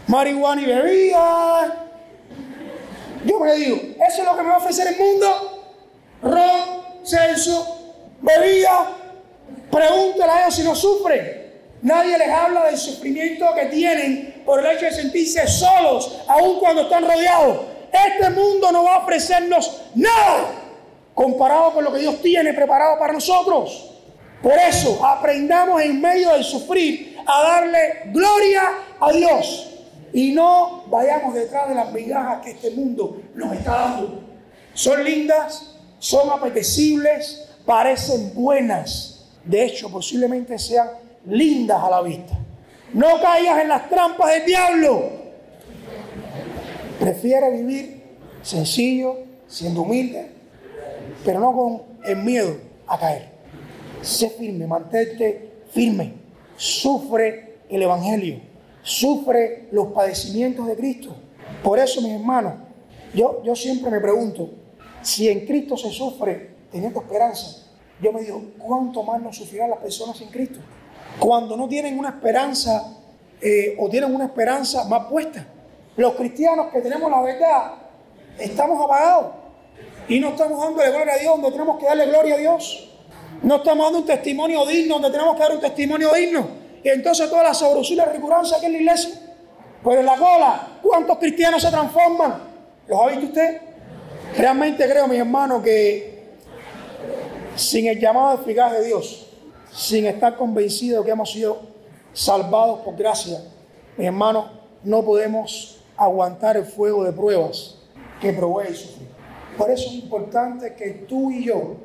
marihuana 0.07 0.61
y 0.61 0.65
bebida, 0.65 1.89
yo 3.25 3.39
me 3.39 3.53
digo, 3.55 3.77
¿eso 4.07 4.21
es 4.21 4.25
lo 4.25 4.35
que 4.35 4.43
me 4.43 4.49
va 4.49 4.55
a 4.55 4.59
ofrecer 4.59 4.87
el 4.87 4.97
mundo? 4.97 5.63
Ron, 6.21 7.03
sexo, 7.03 7.77
bebida. 8.21 8.95
Pregúntale 9.71 10.31
a 10.31 10.41
ellos 10.43 10.55
si 10.55 10.63
no 10.63 10.75
sufren. 10.75 11.39
Nadie 11.81 12.17
les 12.17 12.29
habla 12.29 12.65
del 12.65 12.77
sufrimiento 12.77 13.45
que 13.55 13.65
tienen 13.65 14.43
por 14.45 14.59
el 14.59 14.65
hecho 14.65 14.85
de 14.85 14.91
sentirse 14.91 15.47
solos, 15.47 16.19
aun 16.27 16.59
cuando 16.59 16.83
están 16.83 17.05
rodeados. 17.05 17.61
Este 17.91 18.29
mundo 18.29 18.71
no 18.71 18.83
va 18.83 18.95
a 18.95 18.97
ofrecernos 18.99 19.81
nada 19.95 20.51
comparado 21.13 21.73
con 21.73 21.83
lo 21.83 21.91
que 21.91 21.99
Dios 21.99 22.21
tiene 22.21 22.53
preparado 22.53 22.97
para 22.99 23.13
nosotros. 23.13 23.88
Por 24.41 24.53
eso 24.53 25.05
aprendamos 25.05 25.81
en 25.81 25.99
medio 25.99 26.31
del 26.31 26.43
sufrir 26.43 27.17
a 27.25 27.41
darle 27.43 28.11
gloria 28.13 28.61
a 28.99 29.11
Dios 29.11 29.69
y 30.13 30.31
no 30.31 30.83
vayamos 30.87 31.33
detrás 31.33 31.69
de 31.69 31.75
las 31.75 31.91
migajas 31.91 32.41
que 32.43 32.51
este 32.51 32.71
mundo 32.71 33.21
nos 33.35 33.53
está 33.53 33.71
dando. 33.71 34.23
Son 34.73 35.03
lindas, 35.03 35.75
son 35.99 36.29
apetecibles, 36.29 37.49
parecen 37.65 38.33
buenas. 38.33 39.25
De 39.43 39.65
hecho, 39.65 39.89
posiblemente 39.89 40.57
sean 40.57 40.89
lindas 41.25 41.83
a 41.83 41.89
la 41.89 42.01
vista. 42.01 42.37
No 42.93 43.19
caigas 43.21 43.61
en 43.61 43.67
las 43.67 43.89
trampas 43.89 44.31
del 44.31 44.45
diablo. 44.45 45.09
Prefiere 46.99 47.51
vivir 47.51 48.03
sencillo, 48.41 49.17
siendo 49.47 49.81
humilde, 49.81 50.31
pero 51.23 51.39
no 51.39 51.53
con 51.53 51.81
el 52.05 52.17
miedo 52.17 52.57
a 52.87 52.97
caer. 52.97 53.38
Sé 54.01 54.29
firme, 54.29 54.67
mantente 54.67 55.63
firme. 55.71 56.13
Sufre 56.55 57.59
el 57.69 57.81
Evangelio. 57.81 58.41
Sufre 58.81 59.67
los 59.71 59.87
padecimientos 59.87 60.67
de 60.67 60.75
Cristo. 60.75 61.15
Por 61.63 61.79
eso, 61.79 62.01
mis 62.01 62.13
hermanos, 62.13 62.53
yo, 63.13 63.43
yo 63.43 63.55
siempre 63.55 63.91
me 63.91 63.99
pregunto, 63.99 64.49
si 65.01 65.29
en 65.29 65.45
Cristo 65.45 65.77
se 65.77 65.89
sufre 65.89 66.51
teniendo 66.71 67.01
esperanza, 67.01 67.65
yo 68.01 68.13
me 68.13 68.21
digo, 68.21 68.41
¿cuánto 68.57 69.03
más 69.03 69.21
nos 69.21 69.35
sufrirán 69.35 69.71
las 69.71 69.79
personas 69.79 70.17
sin 70.17 70.29
Cristo? 70.29 70.59
Cuando 71.19 71.57
no 71.57 71.67
tienen 71.67 71.99
una 71.99 72.09
esperanza 72.09 72.97
eh, 73.41 73.75
o 73.79 73.89
tienen 73.89 74.13
una 74.13 74.25
esperanza 74.25 74.85
más 74.85 75.07
puesta. 75.07 75.45
Los 75.97 76.13
cristianos 76.15 76.67
que 76.71 76.81
tenemos 76.81 77.09
la 77.11 77.21
verdad, 77.21 77.73
estamos 78.37 78.83
apagados 78.83 79.33
y 80.07 80.19
no 80.19 80.29
estamos 80.29 80.61
dándole 80.61 80.91
gloria 80.91 81.13
a 81.13 81.17
Dios 81.17 81.33
donde 81.35 81.51
tenemos 81.51 81.79
que 81.79 81.85
darle 81.85 82.05
gloria 82.05 82.35
a 82.35 82.37
Dios. 82.37 82.88
No 83.41 83.55
estamos 83.57 83.85
dando 83.85 83.99
un 83.99 84.05
testimonio 84.05 84.65
digno 84.65 84.95
donde 84.95 85.11
tenemos 85.11 85.35
que 85.35 85.41
dar 85.41 85.51
un 85.53 85.59
testimonio 85.59 86.13
digno. 86.13 86.47
Y 86.83 86.89
entonces 86.89 87.29
toda 87.29 87.43
la 87.43 87.53
sabrosura 87.53 88.07
y 88.09 88.15
recurrencia 88.15 88.57
aquí 88.57 88.65
en 88.65 88.73
la 88.73 88.77
iglesia. 88.79 89.11
Pero 89.83 89.99
en 89.99 90.05
la 90.05 90.17
cola, 90.17 90.67
¿cuántos 90.81 91.17
cristianos 91.17 91.61
se 91.61 91.69
transforman? 91.69 92.35
¿Los 92.87 93.01
ha 93.01 93.07
visto 93.07 93.27
usted? 93.27 93.61
Realmente 94.37 94.87
creo, 94.87 95.07
mi 95.07 95.17
hermano, 95.17 95.61
que 95.61 96.19
sin 97.55 97.87
el 97.87 97.99
llamado 97.99 98.41
eficaz 98.41 98.73
de 98.73 98.85
Dios, 98.85 99.27
sin 99.71 100.05
estar 100.05 100.35
convencido 100.35 101.03
que 101.03 101.11
hemos 101.11 101.31
sido 101.31 101.61
salvados 102.13 102.79
por 102.81 102.95
gracia, 102.95 103.39
mi 103.97 104.05
hermano, 104.05 104.49
no 104.83 105.03
podemos 105.03 105.81
aguantar 105.95 106.57
el 106.57 106.65
fuego 106.65 107.03
de 107.03 107.11
pruebas 107.11 107.75
que 108.21 108.33
provee 108.33 108.67
el 108.67 108.75
sufrir. 108.75 109.07
Por 109.57 109.71
eso 109.71 109.87
es 109.87 109.95
importante 109.95 110.73
que 110.75 111.05
tú 111.07 111.31
y 111.31 111.45
yo 111.45 111.75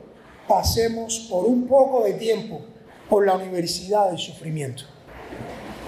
pasemos 0.48 1.28
por 1.30 1.46
un 1.46 1.66
poco 1.66 2.04
de 2.04 2.14
tiempo 2.14 2.60
por 3.08 3.26
la 3.26 3.34
universidad 3.34 4.10
del 4.10 4.18
sufrimiento 4.18 4.84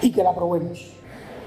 y 0.01 0.11
que 0.11 0.23
la 0.23 0.33
probemos. 0.33 0.93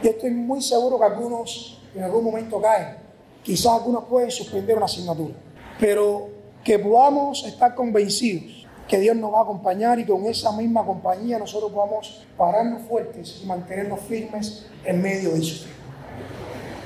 Yo 0.02 0.10
estoy 0.10 0.30
muy 0.30 0.62
seguro 0.62 0.98
que 0.98 1.04
algunos 1.04 1.80
en 1.94 2.02
algún 2.02 2.24
momento 2.24 2.60
caen. 2.60 2.96
Quizás 3.42 3.72
algunos 3.72 4.04
pueden 4.04 4.30
suspender 4.30 4.76
una 4.76 4.86
asignatura. 4.86 5.34
Pero 5.78 6.28
que 6.64 6.78
podamos 6.78 7.44
estar 7.44 7.74
convencidos 7.74 8.66
que 8.86 8.98
Dios 8.98 9.16
nos 9.16 9.32
va 9.32 9.38
a 9.38 9.42
acompañar 9.42 10.00
y 10.00 10.04
con 10.04 10.26
esa 10.26 10.50
misma 10.52 10.84
compañía 10.84 11.38
nosotros 11.38 11.70
podamos 11.70 12.26
pararnos 12.36 12.82
fuertes 12.82 13.40
y 13.42 13.46
mantenernos 13.46 14.00
firmes 14.00 14.66
en 14.84 15.00
medio 15.00 15.30
de 15.30 15.42
sufrir. 15.42 15.74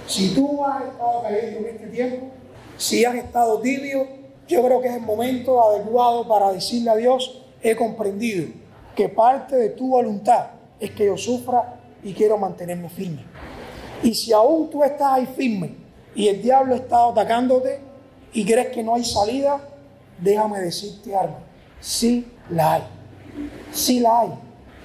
Si 0.06 0.34
tú 0.34 0.62
has 0.64 0.84
estado 0.84 1.22
cayendo 1.22 1.60
en 1.60 1.74
este 1.74 1.86
tiempo, 1.86 2.26
si 2.76 3.06
has 3.06 3.14
estado 3.14 3.58
tibio, 3.60 4.06
yo 4.48 4.62
creo 4.62 4.80
que 4.80 4.88
es 4.88 4.94
el 4.94 5.02
momento 5.02 5.62
adecuado 5.62 6.26
para 6.28 6.52
decirle 6.52 6.90
a 6.90 6.96
Dios, 6.96 7.42
he 7.62 7.74
comprendido 7.74 8.46
que 8.94 9.08
parte 9.08 9.56
de 9.56 9.70
tu 9.70 9.88
voluntad 9.88 10.48
es 10.78 10.90
que 10.90 11.06
yo 11.06 11.16
sufra 11.16 11.80
y 12.02 12.12
quiero 12.12 12.36
mantenerme 12.38 12.88
firme. 12.88 13.24
Y 14.02 14.14
si 14.14 14.32
aún 14.32 14.68
tú 14.70 14.84
estás 14.84 15.12
ahí 15.12 15.26
firme 15.26 15.74
y 16.14 16.28
el 16.28 16.42
diablo 16.42 16.74
está 16.74 17.08
atacándote 17.08 17.80
y 18.32 18.44
crees 18.44 18.68
que 18.68 18.82
no 18.82 18.94
hay 18.94 19.04
salida, 19.04 19.60
déjame 20.20 20.60
decirte 20.60 21.16
algo. 21.16 21.36
Sí 21.80 22.26
la 22.50 22.74
hay. 22.74 22.82
Sí 23.72 24.00
la 24.00 24.20
hay. 24.20 24.28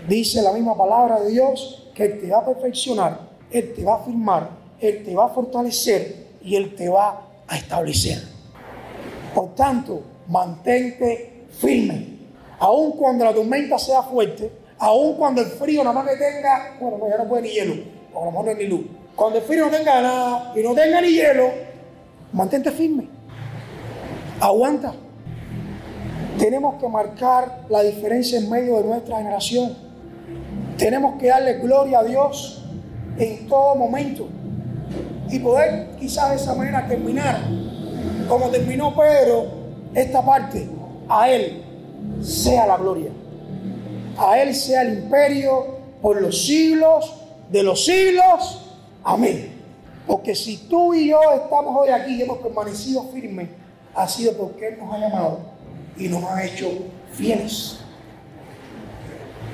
Dice 0.07 0.41
la 0.41 0.53
misma 0.53 0.77
palabra 0.77 1.19
de 1.19 1.31
Dios 1.31 1.91
que 1.93 2.05
Él 2.05 2.21
te 2.21 2.29
va 2.29 2.39
a 2.39 2.45
perfeccionar, 2.45 3.19
Él 3.51 3.73
te 3.75 3.83
va 3.83 3.95
a 3.95 3.99
firmar, 4.05 4.49
Él 4.79 5.03
te 5.03 5.13
va 5.13 5.25
a 5.25 5.29
fortalecer 5.29 6.27
y 6.41 6.55
Él 6.55 6.73
te 6.75 6.87
va 6.87 7.27
a 7.45 7.57
establecer. 7.57 8.38
Por 9.33 9.55
tanto, 9.55 10.01
mantente 10.27 11.45
firme. 11.51 12.19
Aun 12.59 12.91
cuando 12.93 13.25
la 13.25 13.33
tormenta 13.33 13.77
sea 13.77 14.03
fuerte, 14.03 14.51
aun 14.77 15.15
cuando 15.15 15.41
el 15.41 15.47
frío 15.47 15.83
nada 15.83 15.93
más 15.93 16.09
que 16.09 16.17
tenga, 16.17 16.77
bueno, 16.79 17.09
ya 17.09 17.17
no 17.17 17.29
puede 17.29 17.43
ni 17.43 17.49
hielo, 17.49 17.75
o 18.13 18.21
a 18.21 18.25
lo 18.25 18.31
mejor 18.31 18.45
no 18.45 18.51
hay 18.51 18.57
ni 18.57 18.65
luz. 18.65 18.81
Cuando 19.15 19.39
el 19.39 19.45
frío 19.45 19.65
no 19.65 19.71
tenga 19.71 20.01
nada 20.01 20.53
y 20.55 20.63
no 20.63 20.73
tenga 20.73 21.01
ni 21.01 21.09
hielo, 21.09 21.49
mantente 22.33 22.71
firme. 22.71 23.07
Aguanta. 24.39 24.93
Tenemos 26.37 26.79
que 26.81 26.87
marcar 26.87 27.65
la 27.69 27.83
diferencia 27.83 28.39
en 28.39 28.49
medio 28.49 28.77
de 28.77 28.83
nuestra 28.83 29.17
generación. 29.17 29.75
Tenemos 30.77 31.19
que 31.19 31.27
darle 31.27 31.59
gloria 31.59 31.99
a 31.99 32.03
Dios 32.03 32.63
en 33.17 33.47
todo 33.47 33.75
momento 33.75 34.27
y 35.29 35.39
poder 35.39 35.89
quizás 35.99 36.29
de 36.29 36.35
esa 36.37 36.55
manera 36.55 36.87
terminar 36.87 37.41
como 38.29 38.49
terminó 38.49 38.95
Pedro 38.95 39.47
esta 39.93 40.23
parte. 40.23 40.69
A 41.09 41.29
Él 41.29 41.63
sea 42.21 42.67
la 42.67 42.77
gloria. 42.77 43.09
A 44.17 44.39
Él 44.39 44.53
sea 44.53 44.83
el 44.83 44.99
imperio 44.99 45.79
por 46.01 46.21
los 46.21 46.45
siglos 46.45 47.13
de 47.49 47.63
los 47.63 47.83
siglos. 47.83 48.71
Amén. 49.03 49.59
Porque 50.05 50.35
si 50.35 50.57
tú 50.69 50.93
y 50.93 51.09
yo 51.09 51.19
estamos 51.33 51.75
hoy 51.75 51.89
aquí 51.89 52.15
y 52.15 52.21
hemos 52.21 52.37
permanecido 52.37 53.03
firmes, 53.11 53.49
ha 53.95 54.07
sido 54.07 54.33
porque 54.33 54.69
Él 54.69 54.79
nos 54.79 54.93
ha 54.93 54.99
llamado 54.99 55.39
y 55.97 56.07
nos 56.07 56.23
ha 56.23 56.43
hecho 56.45 56.69
fieles. 57.13 57.79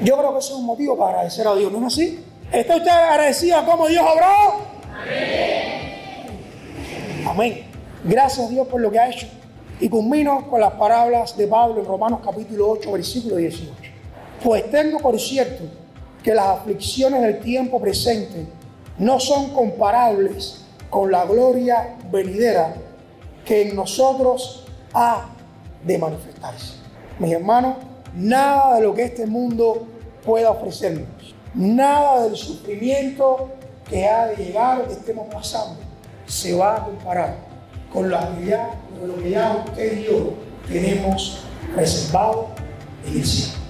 Yo 0.04 0.18
creo 0.18 0.34
que 0.34 0.40
eso 0.40 0.54
es 0.54 0.60
un 0.60 0.66
motivo 0.66 0.98
para 0.98 1.12
agradecer 1.12 1.48
a 1.48 1.56
Dios, 1.56 1.72
¿no 1.72 1.80
es 1.80 1.94
así? 1.94 2.20
¿Está 2.52 2.76
usted 2.76 2.90
agradecido 2.90 3.58
a 3.58 3.66
cómo 3.66 3.88
Dios 3.88 4.04
obró? 4.04 4.60
Amén. 5.02 5.86
Amén. 7.28 7.65
Gracias 8.08 8.46
a 8.46 8.50
Dios 8.52 8.68
por 8.68 8.80
lo 8.82 8.92
que 8.92 9.00
ha 9.00 9.10
hecho. 9.10 9.26
Y 9.80 9.90
culmino 9.90 10.48
con 10.48 10.62
las 10.62 10.74
palabras 10.74 11.36
de 11.36 11.48
Pablo 11.48 11.80
en 11.80 11.88
Romanos 11.88 12.20
capítulo 12.24 12.70
8, 12.70 12.92
versículo 12.92 13.38
18. 13.38 13.72
Pues 14.44 14.70
tengo 14.70 15.00
por 15.00 15.20
cierto 15.20 15.64
que 16.22 16.36
las 16.36 16.46
aflicciones 16.46 17.24
del 17.24 17.40
tiempo 17.40 17.82
presente 17.82 18.46
no 19.00 19.20
son 19.20 19.50
comparables 19.50 20.66
con 20.92 21.12
la 21.12 21.26
gloria 21.26 21.98
venidera 22.12 22.76
que 23.44 23.70
en 23.70 23.76
nosotros 23.76 24.68
ha 24.94 25.30
de 25.84 25.98
manifestarse. 25.98 26.76
Mis 27.18 27.32
hermanos, 27.32 27.78
nada 28.14 28.76
de 28.76 28.82
lo 28.84 28.94
que 28.94 29.06
este 29.06 29.26
mundo 29.26 29.88
pueda 30.24 30.52
ofrecernos, 30.52 31.34
nada 31.56 32.26
del 32.26 32.36
sufrimiento 32.36 33.50
que 33.90 34.06
ha 34.08 34.28
de 34.28 34.36
llegar 34.36 34.86
que 34.86 34.94
estemos 34.94 35.28
pasando, 35.34 35.80
se 36.28 36.54
va 36.54 36.76
a 36.76 36.84
comparar 36.86 37.55
con 37.96 38.10
lo 38.10 39.24
que 39.24 39.30
ya 39.30 39.64
usted 39.66 40.00
y 40.00 40.04
yo 40.04 40.34
tenemos 40.68 41.40
reservado 41.76 42.50
en 43.08 43.20
el 43.20 43.26
cielo. 43.26 43.65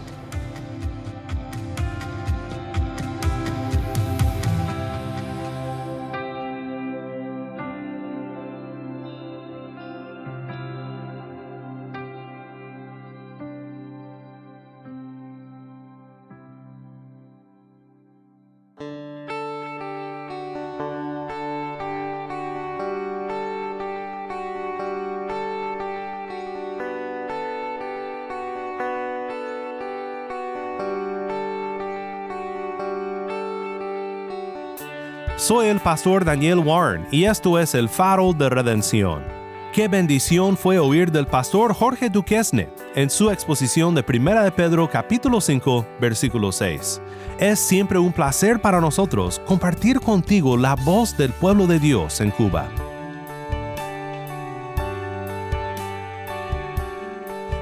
Soy 35.46 35.68
el 35.68 35.80
pastor 35.80 36.26
Daniel 36.26 36.58
Warren 36.58 37.06
y 37.12 37.26
esto 37.26 37.60
es 37.60 37.76
el 37.76 37.88
faro 37.88 38.34
de 38.34 38.50
redención. 38.50 39.24
Qué 39.72 39.88
bendición 39.88 40.58
fue 40.58 40.80
oír 40.80 41.12
del 41.12 41.28
pastor 41.28 41.72
Jorge 41.76 42.10
Duquesne 42.10 42.68
en 42.96 43.12
su 43.12 43.30
exposición 43.30 43.94
de 43.94 44.04
1 44.10 44.42
de 44.42 44.52
Pedro 44.52 44.90
capítulo 44.90 45.40
5 45.40 45.86
versículo 46.02 46.52
6. 46.52 47.00
Es 47.38 47.60
siempre 47.60 48.00
un 48.00 48.12
placer 48.12 48.60
para 48.60 48.82
nosotros 48.82 49.40
compartir 49.46 50.00
contigo 50.00 50.58
la 50.58 50.76
voz 50.78 51.16
del 51.16 51.32
pueblo 51.32 51.68
de 51.68 51.78
Dios 51.78 52.22
en 52.22 52.32
Cuba. 52.32 52.68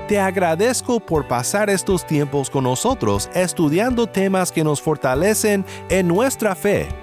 Te 0.07 0.21
agradezco 0.21 1.01
por 1.01 1.27
pasar 1.27 1.69
estos 1.69 2.07
tiempos 2.07 2.49
con 2.49 2.63
nosotros 2.63 3.29
estudiando 3.35 4.07
temas 4.07 4.53
que 4.53 4.63
nos 4.63 4.81
fortalecen 4.81 5.65
en 5.89 6.07
nuestra 6.07 6.55
fe 6.55 7.02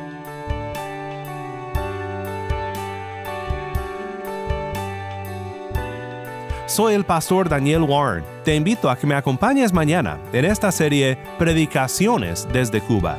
Soy 6.72 6.94
el 6.94 7.05
pastor 7.05 7.51
Daniel 7.51 7.83
Warren. 7.83 8.25
Te 8.44 8.57
invito 8.57 8.88
a 8.88 8.96
que 8.96 9.07
me 9.07 9.14
acompañes 9.14 9.75
mañana 9.75 10.18
en 10.33 10.46
esta 10.46 10.72
serie 10.72 11.18
Predicaciones 11.38 12.48
desde 12.51 12.81
Cuba 12.81 13.18